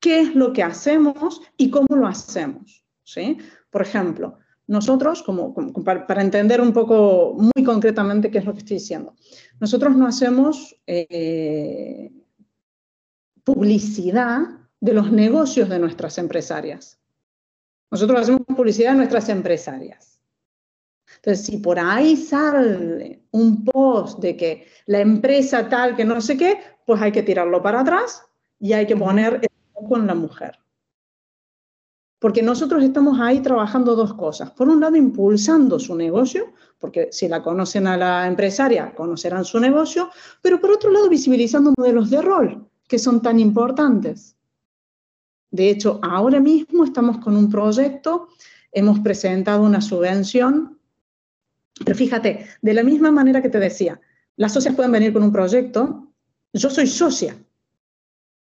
[0.00, 2.84] qué es lo que hacemos y cómo lo hacemos.
[3.02, 3.38] ¿sí?
[3.70, 8.78] Por ejemplo, nosotros, como, para, entender un poco muy concretamente qué es lo que estoy
[8.78, 9.14] diciendo,
[9.60, 12.10] nosotros no hacemos eh,
[13.42, 14.40] publicidad
[14.80, 16.98] de los negocios de nuestras empresarias.
[17.90, 20.20] Nosotros hacemos publicidad de nuestras empresarias.
[21.16, 26.36] Entonces, si por ahí sale un post de que la empresa tal que no sé
[26.36, 28.22] qué, pues hay que tirarlo para atrás
[28.58, 30.58] y hay que poner el foco en la mujer.
[32.24, 34.50] Porque nosotros estamos ahí trabajando dos cosas.
[34.52, 39.60] Por un lado, impulsando su negocio, porque si la conocen a la empresaria, conocerán su
[39.60, 40.08] negocio,
[40.40, 44.36] pero por otro lado, visibilizando modelos de rol que son tan importantes.
[45.50, 48.28] De hecho, ahora mismo estamos con un proyecto,
[48.72, 50.78] hemos presentado una subvención
[51.84, 54.00] pero fíjate, de la misma manera que te decía,
[54.36, 56.08] las socias pueden venir con un proyecto,
[56.52, 57.36] yo soy socia.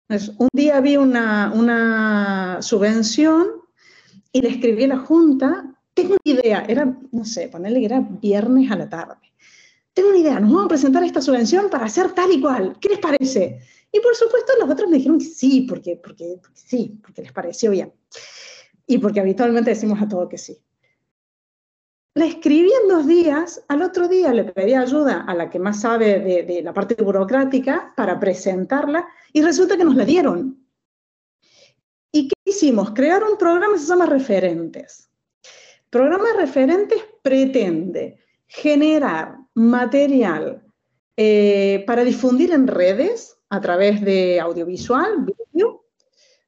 [0.09, 3.60] un día vi una, subvención
[4.33, 8.01] y le escribí a la Junta, tengo una idea, era, no sé, ponerle que era
[8.01, 9.33] viernes a la tarde.
[9.93, 12.77] Tengo una idea, nos vamos a presentar esta subvención para hacer tal y cual.
[12.81, 13.61] ¿Qué les parece?
[13.93, 17.71] Y por supuesto los otros me dijeron que sí, porque, porque, sí, porque les pareció
[17.71, 17.93] bien.
[18.87, 20.59] Y porque habitualmente decimos a todo que sí.
[22.15, 25.81] La escribí en dos días, al otro día le pedí ayuda a la que más
[25.81, 30.67] sabe de, la parte burocrática para presentarla y resulta que nos la dieron.
[32.51, 32.91] ¿Y qué hicimos?
[32.91, 35.09] Crear un programa que se llama Referentes.
[35.89, 40.61] programa Referentes pretende generar material
[41.17, 45.85] eh, para difundir en redes a través de audiovisual, vídeo,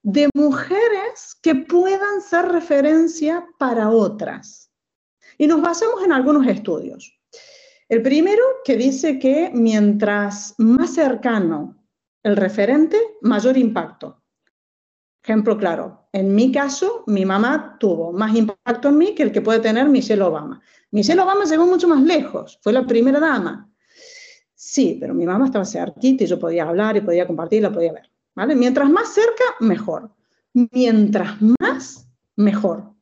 [0.03, 4.73] de mujeres que puedan ser referencia para otras.
[5.39, 7.17] Y nos basamos en algunos estudios.
[7.89, 11.77] El primero que dice que mientras más cercano
[12.25, 14.22] el referente, mayor impacto.
[15.25, 19.41] Ejemplo claro, en mi caso, mi mamá tuvo más impacto en mí que el que
[19.41, 20.61] puede tener Michelle Obama.
[20.91, 23.71] Michelle Obama llegó mucho más lejos, fue la primera dama.
[24.55, 27.93] Sí, pero mi mamá estaba cerquita y yo podía hablar y podía compartir, la podía
[27.93, 28.13] ver.
[28.35, 28.55] ¿vale?
[28.55, 30.11] Mientras más cerca, mejor.
[30.53, 32.93] Mientras más, mejor.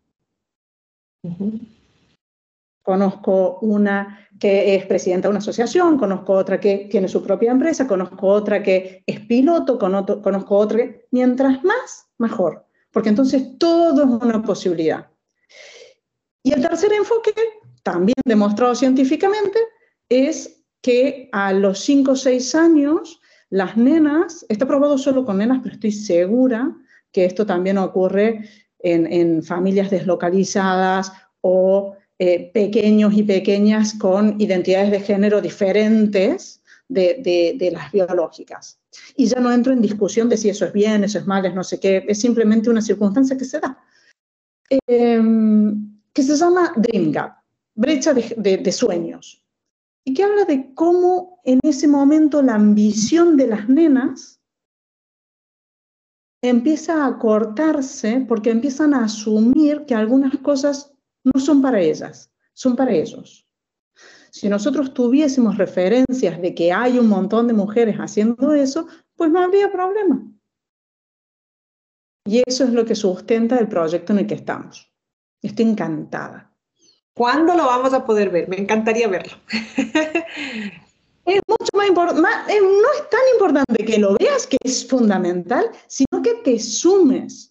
[2.91, 7.87] Conozco una que es presidenta de una asociación, conozco otra que tiene su propia empresa,
[7.87, 11.07] conozco otra que es piloto, conozco otra que...
[11.13, 15.09] Mientras más, mejor, porque entonces todo es una posibilidad.
[16.43, 17.33] Y el tercer enfoque,
[17.85, 19.61] también demostrado científicamente,
[20.09, 23.21] es que a los 5 o 6 años,
[23.51, 26.77] las nenas, está probado solo con nenas, pero estoy segura
[27.13, 28.49] que esto también ocurre
[28.81, 37.71] en, en familias deslocalizadas o eh, pequeños y pequeñas con identidades de género diferentes de,
[37.73, 38.79] las biológicas.
[39.17, 41.55] Y ya no entro en discusión de si eso es bien, eso es mal, es
[41.55, 43.83] no sé qué, es simplemente una circunstancia que se da,
[44.87, 47.39] em, que se llama Dream Gap,
[47.75, 49.43] brecha de sueños,
[50.05, 54.43] y que habla de cómo en ese momento la ambición de las nenas
[56.43, 60.90] empieza a cortarse porque empiezan a asumir que algunas cosas
[61.25, 63.47] no son para ellas, son para ellos.
[64.31, 69.41] Si nosotros tuviésemos referencias de que hay un montón de mujeres haciendo eso, pues no
[69.41, 70.23] habría problema.
[72.25, 74.93] Y eso es lo que sustenta el proyecto en el que estamos.
[75.43, 76.55] Estoy encantada.
[77.15, 78.49] ¿Cuándo lo vamos a poder ver?
[78.49, 79.37] Me encantaría verlo.
[81.25, 86.23] es mucho más importante, no es tan importante que lo veas, que es fundamental, sino
[86.23, 87.50] que te sumes.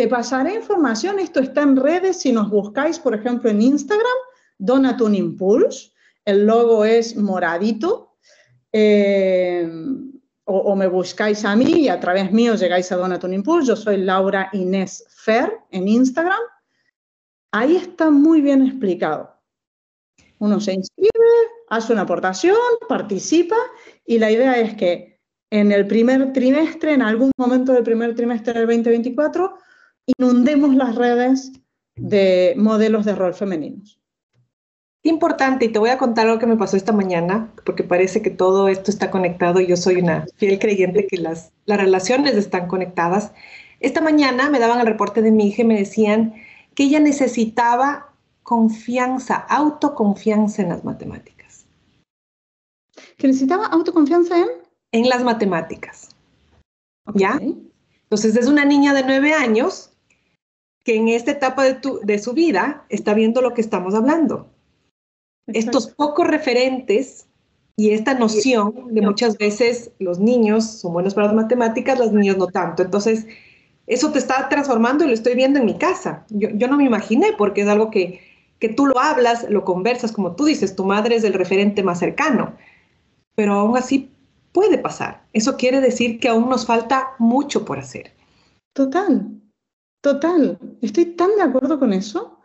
[0.00, 4.06] Te pasaré información, esto está en redes, si nos buscáis, por ejemplo, en Instagram,
[4.56, 5.92] Donatun Impulse,
[6.24, 8.16] el logo es moradito,
[8.72, 9.70] eh,
[10.44, 13.98] o, me buscáis a mí y a través mío llegáis a Donatun Impulse, yo soy
[13.98, 16.40] Laura Inés Fer en Instagram,
[17.52, 19.36] ahí está muy bien explicado.
[20.38, 21.10] Uno se inscribe,
[21.68, 22.56] hace una aportación,
[22.88, 23.56] participa
[24.06, 25.20] y la idea es que
[25.50, 29.58] en el primer trimestre, en algún momento del primer trimestre del 2024,
[30.06, 31.52] inundemos las redes
[31.96, 34.00] de modelos de rol femeninos.
[35.02, 38.30] Importante, y te voy a contar algo que me pasó esta mañana, porque parece que
[38.30, 42.68] todo esto está conectado y yo soy una fiel creyente que las, las relaciones están
[42.68, 43.32] conectadas.
[43.80, 46.34] Esta mañana me daban el reporte de mi hija y me decían
[46.74, 51.40] que ella necesitaba confianza, autoconfianza en las matemáticas
[53.20, 54.48] que necesitaba autoconfianza en...
[54.92, 56.08] En las matemáticas.
[57.14, 57.38] ¿Ya?
[57.40, 59.89] Entonces es una niña de nueve años
[60.84, 64.48] que en esta etapa de, de su vida está viendo lo que estamos hablando.
[65.46, 67.26] Estos pocos referentes
[67.76, 72.36] y esta noción de muchas veces los niños son buenos para las matemáticas, los niños
[72.36, 72.82] no tanto.
[72.82, 73.26] Entonces,
[73.86, 76.24] eso te está transformando y lo estoy viendo en mi casa.
[76.28, 78.20] Yo, yo no me imaginé porque es algo que,
[78.58, 81.98] que tú lo hablas, lo conversas, como tú dices, tu madre es el referente más
[81.98, 82.56] cercano
[83.40, 84.12] pero aún así
[84.52, 85.24] puede pasar.
[85.32, 88.12] Eso quiere decir que aún nos falta mucho por hacer.
[88.74, 89.39] Total,
[90.00, 90.58] total.
[90.80, 92.40] Estoy tan de acuerdo con eso.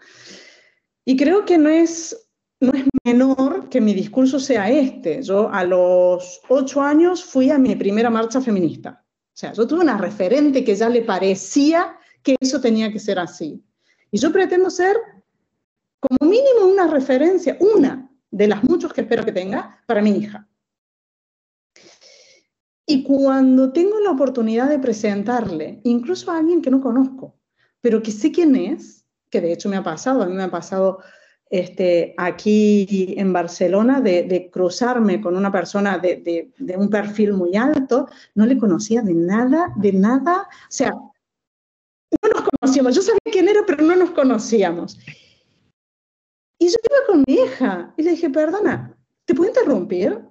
[1.05, 2.29] Y creo que no es,
[2.59, 5.21] no es menor que mi discurso sea este.
[5.21, 9.03] Yo a los ocho años fui a mi primera marcha feminista.
[9.03, 13.19] O sea, yo tuve una referente que ya le parecía que eso tenía que ser
[13.19, 13.63] así.
[14.11, 14.95] Y yo pretendo ser
[15.99, 20.47] como mínimo una referencia, una de las muchas que espero que tenga para mi hija.
[22.87, 27.35] Y cuando tengo la oportunidad de presentarle, incluso a alguien que no conozco,
[27.85, 30.49] pero que sé quién es, que de hecho me ha pasado, a mí me ha
[30.49, 31.03] pasado
[31.51, 38.07] este, aquí en Barcelona de, cruzarme con una persona de, de, un perfil muy alto,
[38.33, 43.49] no le conocía de nada, de nada, o sea, no nos conocíamos, yo sabía quién
[43.49, 44.97] era, pero no nos conocíamos.
[46.57, 50.27] Y yo iba con mi hija y le dije, perdona, ¿te puedo interrumpir?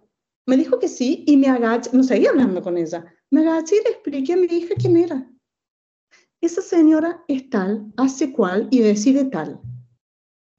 [0.48, 3.04] Me dijo que sí y me agaché, no seguía hablando con ella.
[3.30, 5.30] Me agaché y le expliqué a mi hija quién era.
[6.44, 9.62] Esa señora es tal, hace cual y decide tal.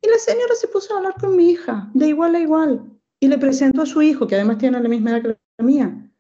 [0.02, 3.28] Y la señora se puso a hablar con mi hija, de igual a igual, y
[3.28, 6.12] le presentó a su hijo, que además tiene la misma edad que la mía.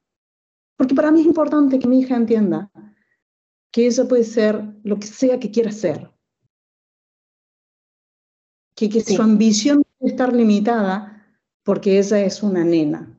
[0.78, 2.72] Porque para mí es importante que mi hija entienda
[3.72, 6.12] que ella puede ser lo que sea que quiera ser.
[8.76, 11.28] Que, que su ambición debe estar limitada
[11.64, 13.15] porque ella es una nena.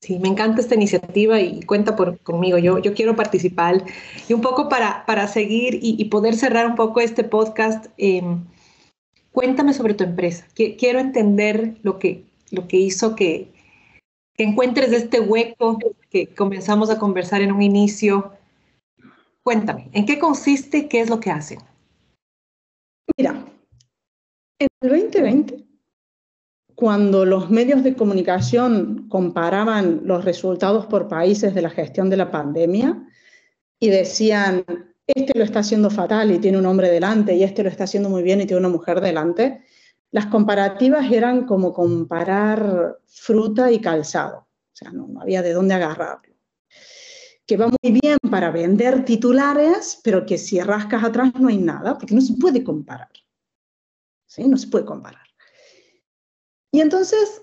[0.00, 2.58] Sí, me encanta esta iniciativa y cuenta por, conmigo.
[2.58, 3.84] Yo, yo quiero participar.
[4.28, 8.44] Y un poco para, para seguir y, poder cerrar un poco este podcast, em,
[9.32, 10.46] cuéntame sobre tu empresa.
[10.54, 13.52] Quiero entender lo que, lo que hizo que,
[14.34, 15.78] que encuentres este hueco
[16.10, 18.32] que comenzamos a conversar en un inicio.
[19.42, 20.88] Cuéntame, ¿en qué consiste?
[20.88, 21.58] ¿Qué es lo que hacen?
[23.16, 23.44] Mira,
[24.60, 25.67] en el 2020
[26.78, 32.30] cuando los medios de comunicación comparaban los resultados por países de la gestión de la
[32.30, 33.04] pandemia
[33.80, 34.64] y decían,
[35.04, 38.08] este lo está haciendo fatal y tiene un hombre delante, y este lo está haciendo
[38.08, 39.64] muy bien y tiene una mujer delante,
[40.12, 44.46] las comparativas eran como comparar fruta y calzado.
[44.72, 46.32] O sea, no, había de dónde agarrarlo.
[47.44, 51.98] Que va muy bien para vender titulares, pero que si rascas atrás no hay nada,
[51.98, 53.10] porque no se puede comparar.
[54.26, 54.46] ¿Sí?
[54.46, 55.27] No se puede comparar.
[56.72, 57.42] Y entonces,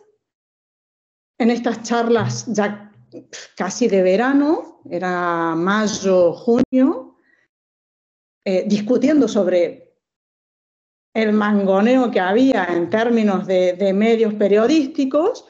[1.39, 2.91] en estas charlas ya
[3.55, 7.17] casi de verano, era mayo, junio,
[8.45, 9.85] eh, discutiendo sobre
[11.13, 15.45] el mangoneo que había en términos de, medios periodísticos,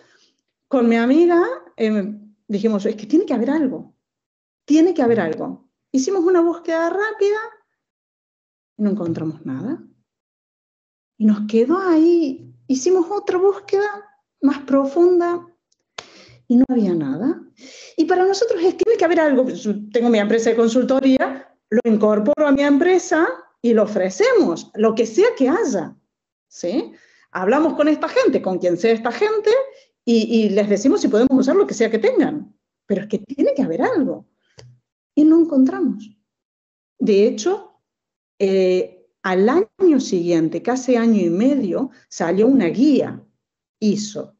[0.68, 1.44] con mi amiga
[1.76, 2.16] eh,
[2.48, 3.96] dijimos, es que tiene que haber algo,
[4.66, 5.70] tiene que haber algo.
[5.92, 7.40] Hicimos una búsqueda rápida
[8.78, 9.84] y no encontramos nada.
[11.18, 13.90] Y nos quedó ahí hicimos otra búsqueda
[14.42, 15.46] más profunda
[16.48, 17.42] y no había nada.
[17.98, 19.46] Y para nosotros es, tiene que haber algo.
[19.92, 23.28] tengo mi empresa de consultoría, lo incorporo a mi empresa
[23.62, 25.96] y lo ofrecemos, lo que sea que haya.
[26.48, 26.94] ¿sí?
[27.32, 29.50] Hablamos con esta gente, con quien sea esta gente,
[30.08, 32.56] y, les decimos si podemos usar lo que sea que tengan,
[32.86, 34.28] pero es que tiene que haber algo.
[35.16, 36.08] Y no encontramos.
[37.00, 37.82] De hecho,
[38.38, 38.95] eh,
[39.26, 43.26] al año siguiente, casi año y medio, salió una guía
[43.80, 44.38] ISO.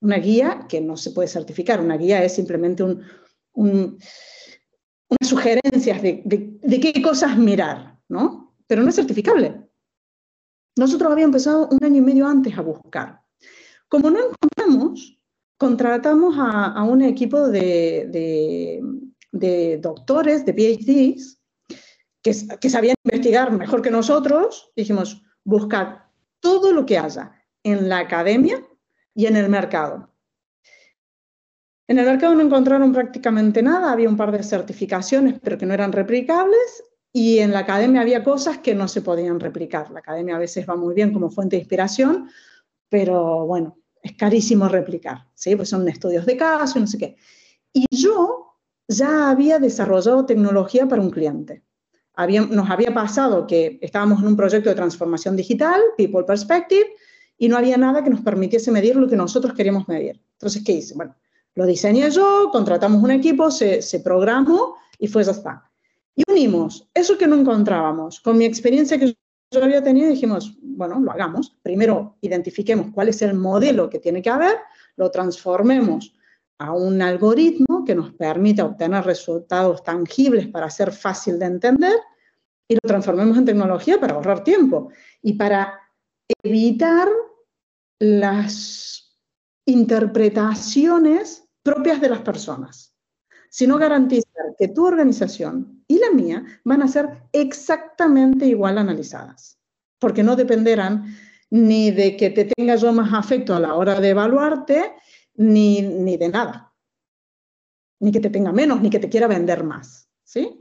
[0.00, 3.04] Una guía que no se puede certificar, una guía es simplemente un,
[3.52, 3.98] unas
[5.20, 8.54] sugerencias de, qué cosas mirar, ¿no?
[8.66, 9.60] Pero no es certificable.
[10.78, 13.20] Nosotros habíamos empezado un año y medio antes a buscar.
[13.86, 15.20] Como no encontramos,
[15.58, 18.80] contratamos a, un equipo de,
[19.82, 21.35] doctores, de PhDs,
[22.26, 24.72] que, que, sabían investigar mejor que nosotros.
[24.74, 25.98] Dijimos, buscad
[26.40, 28.64] todo lo que haya en la academia
[29.14, 30.10] y en el mercado.
[31.88, 35.74] En el mercado no encontraron prácticamente nada, había un par de certificaciones, pero que no
[35.74, 39.90] eran replicables, y en la academia había cosas que no se podían replicar.
[39.92, 42.28] La academia a veces va muy bien como fuente de inspiración,
[42.88, 45.54] pero bueno, es carísimo replicar, ¿sí?
[45.54, 47.16] Pues son estudios de caso y no sé qué.
[47.72, 48.58] Y yo
[48.88, 51.62] ya había desarrollado tecnología para un cliente.
[52.50, 56.86] Nos había pasado que estábamos en un proyecto de transformación digital, People Perspective,
[57.38, 60.20] y no había nada que nos permitiese medir lo que nosotros queríamos medir.
[60.32, 60.94] Entonces, ¿qué hice?
[60.94, 61.14] Bueno,
[61.54, 65.70] lo diseñé yo, contratamos un equipo, se, se programó y fue ya está.
[66.14, 69.14] Y unimos eso que no encontrábamos con mi experiencia que
[69.50, 71.56] yo había tenido, dijimos, bueno, lo hagamos.
[71.62, 74.56] Primero identifiquemos cuál es el modelo que tiene que haber,
[74.96, 76.14] lo transformemos
[76.58, 81.96] a un algoritmo que nos permita obtener resultados tangibles para ser fácil de entender
[82.68, 84.90] y lo transformemos en tecnología para ahorrar tiempo
[85.22, 85.80] y para
[86.42, 87.08] evitar
[87.98, 89.16] las
[89.64, 92.94] interpretaciones propias de las personas,
[93.48, 99.58] sino garantizar que tu organización y la mía van a ser exactamente igual analizadas,
[99.98, 101.16] porque no dependerán
[101.50, 104.92] ni de que te tenga yo más afecto a la hora de evaluarte,
[105.34, 106.65] ni, ni de nada,
[108.00, 110.56] ni que te tenga menos, ni que te quiera vender más, ¿sí?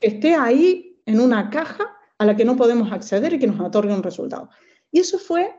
[0.00, 3.60] Que esté ahí en una caja a la que no podemos acceder y que nos
[3.60, 4.50] otorgue un resultado.
[4.90, 5.54] Y eso fue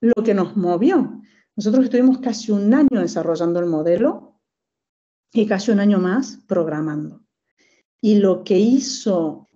[0.00, 1.20] lo que nos movió.
[1.56, 4.40] Nosotros estuvimos casi un año desarrollando el modelo
[5.32, 7.22] y casi un año más programando.
[8.00, 9.48] Y lo que hizo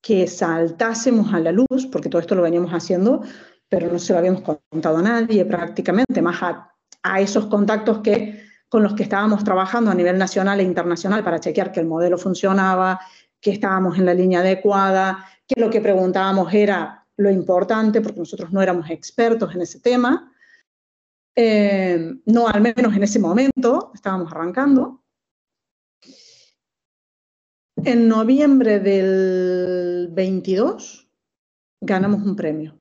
[0.00, 3.22] que saltásemos a la luz, porque todo esto lo veníamos haciendo,
[3.68, 6.72] pero no se lo habíamos contado a nadie prácticamente, más a,
[7.02, 11.40] a esos contactos que, con los que estábamos trabajando a nivel nacional e internacional para
[11.40, 13.00] chequear que el modelo funcionaba,
[13.40, 18.52] que estábamos en la línea adecuada, que lo que preguntábamos era lo importante, porque nosotros
[18.52, 20.32] no éramos expertos en ese tema,
[21.34, 25.02] eh, no al menos en ese momento, estábamos arrancando.
[27.76, 31.10] En noviembre del 22
[31.80, 32.79] ganamos un premio.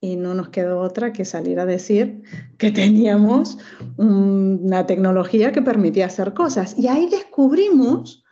[0.00, 2.22] Y no nos quedó otra que salir a decir
[2.56, 3.58] que teníamos
[3.98, 6.78] una tecnología que permitía hacer cosas.
[6.78, 8.24] Y ahí descubrimos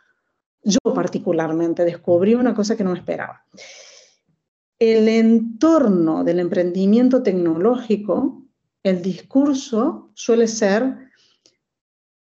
[0.63, 3.45] yo particularmente descubrí una cosa que no esperaba.
[4.77, 8.43] El entorno del emprendimiento tecnológico,
[8.83, 11.09] el discurso suele ser,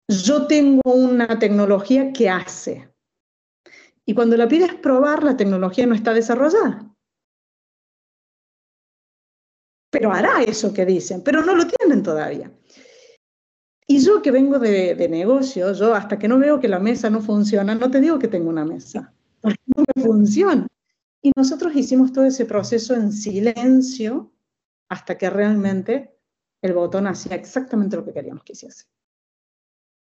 [0.07, 2.89] yo tengo una tecnología que hace.
[4.05, 6.89] Y cuando la pides probar, la tecnología no está desarrollada.
[9.89, 12.51] Pero hará eso que dicen, pero no lo tienen todavía.
[13.88, 17.09] Y yo que vengo de, de negocio, yo hasta que no veo que la mesa
[17.09, 20.67] no funciona, no te digo que tengo una mesa, porque no me funciona.
[21.21, 24.31] Y nosotros hicimos todo ese proceso en silencio
[24.89, 26.17] hasta que realmente
[26.61, 28.85] el botón hacía exactamente lo que queríamos que hiciese.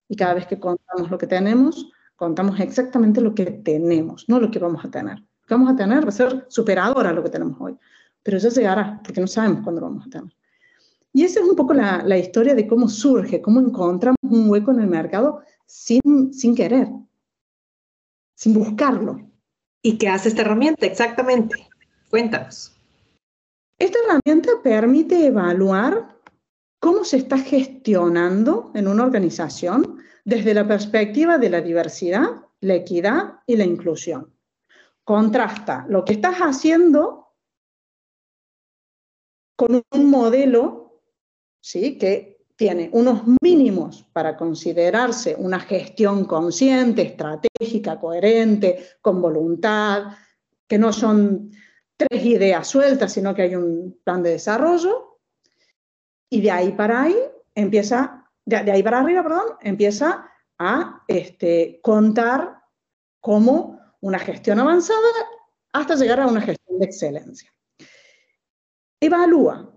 [0.08, 4.50] Y cada vez que contamos lo que tenemos, contamos exactamente lo que tenemos, no lo
[4.50, 5.18] que vamos a tener.
[5.18, 7.76] Lo que vamos a tener va a ser superador a lo que tenemos hoy,
[8.24, 10.34] pero ya llegará, porque no sabemos cuándo lo vamos a tener.
[11.12, 14.80] Y esa es un poco la, historia de cómo surge, cómo encontramos un hueco en
[14.80, 16.88] el mercado sin, sin querer,
[18.34, 19.20] sin buscarlo.
[19.80, 21.68] ¿Y qué hace esta herramienta exactamente?
[22.10, 22.74] Cuéntanos.
[23.78, 26.18] Esta herramienta permite evaluar
[26.80, 32.28] cómo se está gestionando en una organización desde la perspectiva de la diversidad,
[32.60, 34.32] la equidad y la inclusión.
[35.04, 37.23] Contrasta lo que estás haciendo
[39.56, 41.00] con un modelo
[41.60, 41.98] ¿sí?
[41.98, 50.04] que tiene unos mínimos para considerarse una gestión consciente, estratégica, coherente, con voluntad,
[50.66, 51.50] que no son
[51.96, 55.20] tres ideas sueltas, sino que hay un plan de desarrollo.
[56.30, 57.16] Y de ahí para ahí
[57.54, 62.62] empieza, de, ahí para arriba, perdón, empieza a este, contar
[63.20, 64.98] como una gestión avanzada
[65.72, 67.53] hasta llegar a una gestión de excelencia.
[69.00, 69.70] Evalúa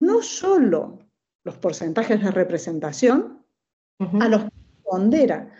[0.00, 0.98] no solo
[1.44, 3.44] los porcentajes de representación,
[4.20, 4.50] a los que
[4.84, 5.50] pondera,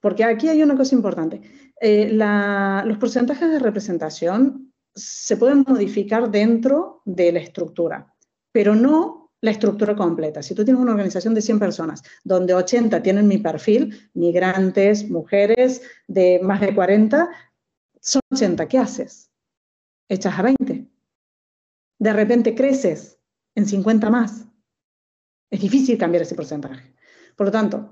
[0.00, 1.40] porque aquí hay una cosa importante.
[1.80, 8.14] Eh, los porcentajes de representación se pueden modificar dentro de la estructura,
[8.52, 10.42] pero no la estructura completa.
[10.42, 15.82] Si tú tienes una organización de 100 personas, donde 80 tienen mi perfil, migrantes, mujeres
[16.06, 17.30] de más de 40,
[18.00, 19.30] son 80, ¿qué haces?
[20.08, 20.79] Echas a 20.
[22.00, 23.20] De repente creces
[23.54, 24.46] en 50 más.
[25.50, 26.94] Es difícil cambiar ese porcentaje.
[27.36, 27.90] Por lo tanto,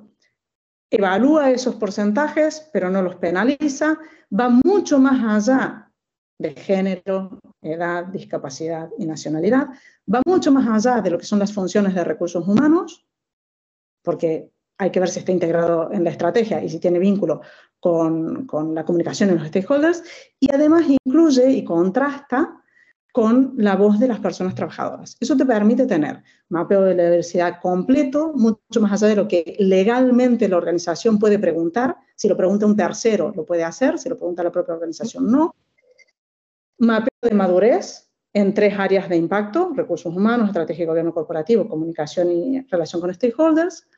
[0.90, 3.98] evalúa esos porcentajes, pero no los penaliza,
[4.32, 5.92] va mucho más allá
[6.38, 9.68] de género, edad, discapacidad y nacionalidad,
[10.12, 13.06] va mucho más allá de lo que son las funciones de recursos humanos,
[14.02, 17.42] porque hay que ver si está integrado en la estrategia y si tiene vínculo
[17.78, 20.02] con, con la comunicación en los stakeholders,
[20.40, 22.62] y además incluye y contrasta
[23.12, 25.16] con la voz de las personas trabajadoras.
[25.18, 29.56] Eso te permite tener mapeo de la diversidad completo, mucho más allá de lo que
[29.58, 31.96] legalmente la organización puede preguntar.
[32.14, 35.54] Si lo pregunta un tercero, lo puede hacer, si lo pregunta la propia organización, no.
[36.78, 42.30] Mapeo de madurez en tres áreas de impacto, recursos humanos, estrategia de gobierno corporativo, comunicación
[42.30, 43.88] y relación con stakeholders.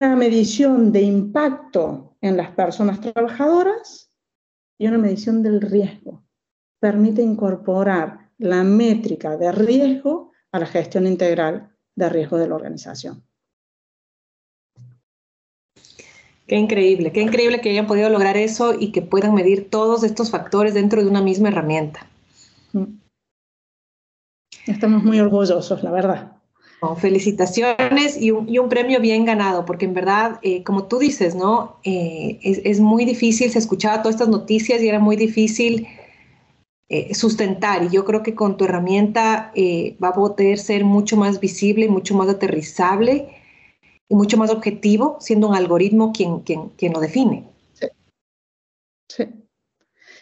[0.00, 4.10] Una medición de impacto en las personas trabajadoras
[4.78, 6.25] y una medición del riesgo
[6.80, 13.24] permite incorporar la métrica de riesgo a la gestión integral de riesgo de la organización.
[16.46, 20.30] Qué increíble, qué increíble que hayan podido lograr eso y que puedan medir todos estos
[20.30, 22.06] factores dentro de una misma herramienta.
[22.72, 22.98] Mm.
[24.66, 26.32] Estamos muy orgullosos, la verdad.
[26.98, 31.80] felicitaciones y un, premio bien ganado, porque en verdad, eh, como tú dices, ¿no?
[31.82, 35.88] Eh, es, es, muy difícil, se escuchaba todas estas noticias y era muy difícil
[36.88, 37.82] eh, sustentar.
[37.84, 41.88] Y yo creo que con tu herramienta eh, va a poder ser mucho más visible,
[41.88, 43.28] mucho más aterrizable
[44.08, 47.48] y mucho más objetivo, siendo un algoritmo quien, quien, quien lo define.
[49.08, 49.24] Sí.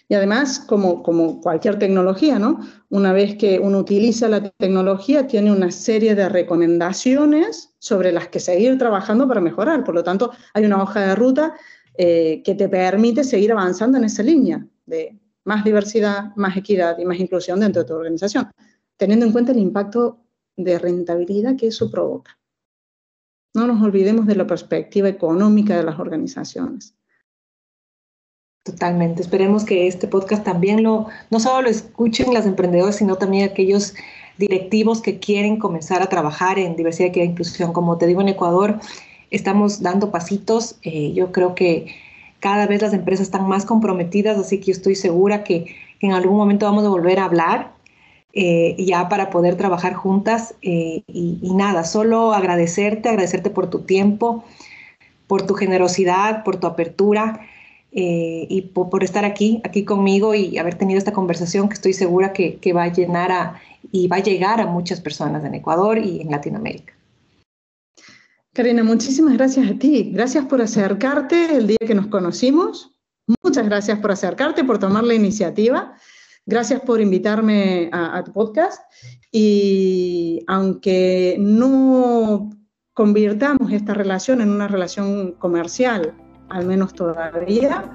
[0.08, 2.60] Y además, como, como cualquier tecnología, ¿no?
[2.90, 8.38] Una vez que uno utiliza la tecnología, tiene una serie de recomendaciones sobre las que
[8.38, 9.82] seguir trabajando para mejorar.
[9.82, 11.54] Por lo tanto, hay una hoja de ruta
[11.96, 17.04] eh, que te permite seguir avanzando en esa línea de más diversidad, más equidad y
[17.04, 18.50] más inclusión dentro de tu organización,
[18.96, 20.18] teniendo en cuenta el impacto
[20.56, 22.38] de rentabilidad que eso provoca.
[23.54, 26.94] No nos olvidemos de la perspectiva económica de las organizaciones.
[28.64, 29.20] Totalmente.
[29.20, 33.94] Esperemos que este podcast también lo, no solo lo escuchen las emprendedoras, sino también aquellos
[34.38, 37.72] directivos que quieren comenzar a trabajar en diversidad, equidad e inclusión.
[37.74, 38.80] Como te digo, en Ecuador
[39.30, 40.76] estamos dando pasitos.
[40.82, 41.94] Eh, yo creo que
[42.44, 46.36] cada vez las empresas están más comprometidas, así que yo estoy segura que en algún
[46.36, 47.72] momento vamos a volver a hablar
[48.34, 50.54] eh, ya para poder trabajar juntas.
[50.60, 54.44] Eh, y, nada, solo agradecerte, agradecerte por tu tiempo,
[55.26, 57.40] por tu generosidad, por tu apertura
[57.92, 62.34] eh, y por, estar aquí, aquí conmigo y haber tenido esta conversación que estoy segura
[62.34, 65.96] que, que va a llenar a, y va a llegar a muchas personas en Ecuador
[65.96, 66.93] y en Latinoamérica.
[68.54, 70.12] Karina, muchísimas gracias a ti.
[70.14, 72.92] Gracias por acercarte el día que nos conocimos.
[73.42, 75.94] Muchas gracias por acercarte, por tomar la iniciativa.
[76.46, 78.80] Gracias por invitarme a, tu podcast.
[79.32, 82.50] Y aunque no
[82.92, 86.14] convirtamos esta relación en una relación comercial,
[86.48, 87.90] al menos todavía,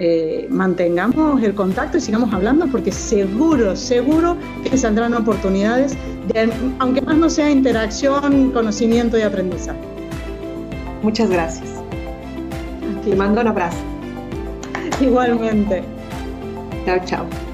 [0.00, 4.36] eh, mantengamos el contacto y sigamos hablando porque seguro, seguro
[4.68, 5.96] que saldrán oportunidades,
[6.80, 9.91] aunque más no sea interacción, conocimiento y aprendizaje.
[11.02, 11.68] Muchas gracias.
[13.04, 13.78] Te mando un abrazo.
[15.00, 15.82] Igualmente.
[16.86, 17.51] Chao, chao.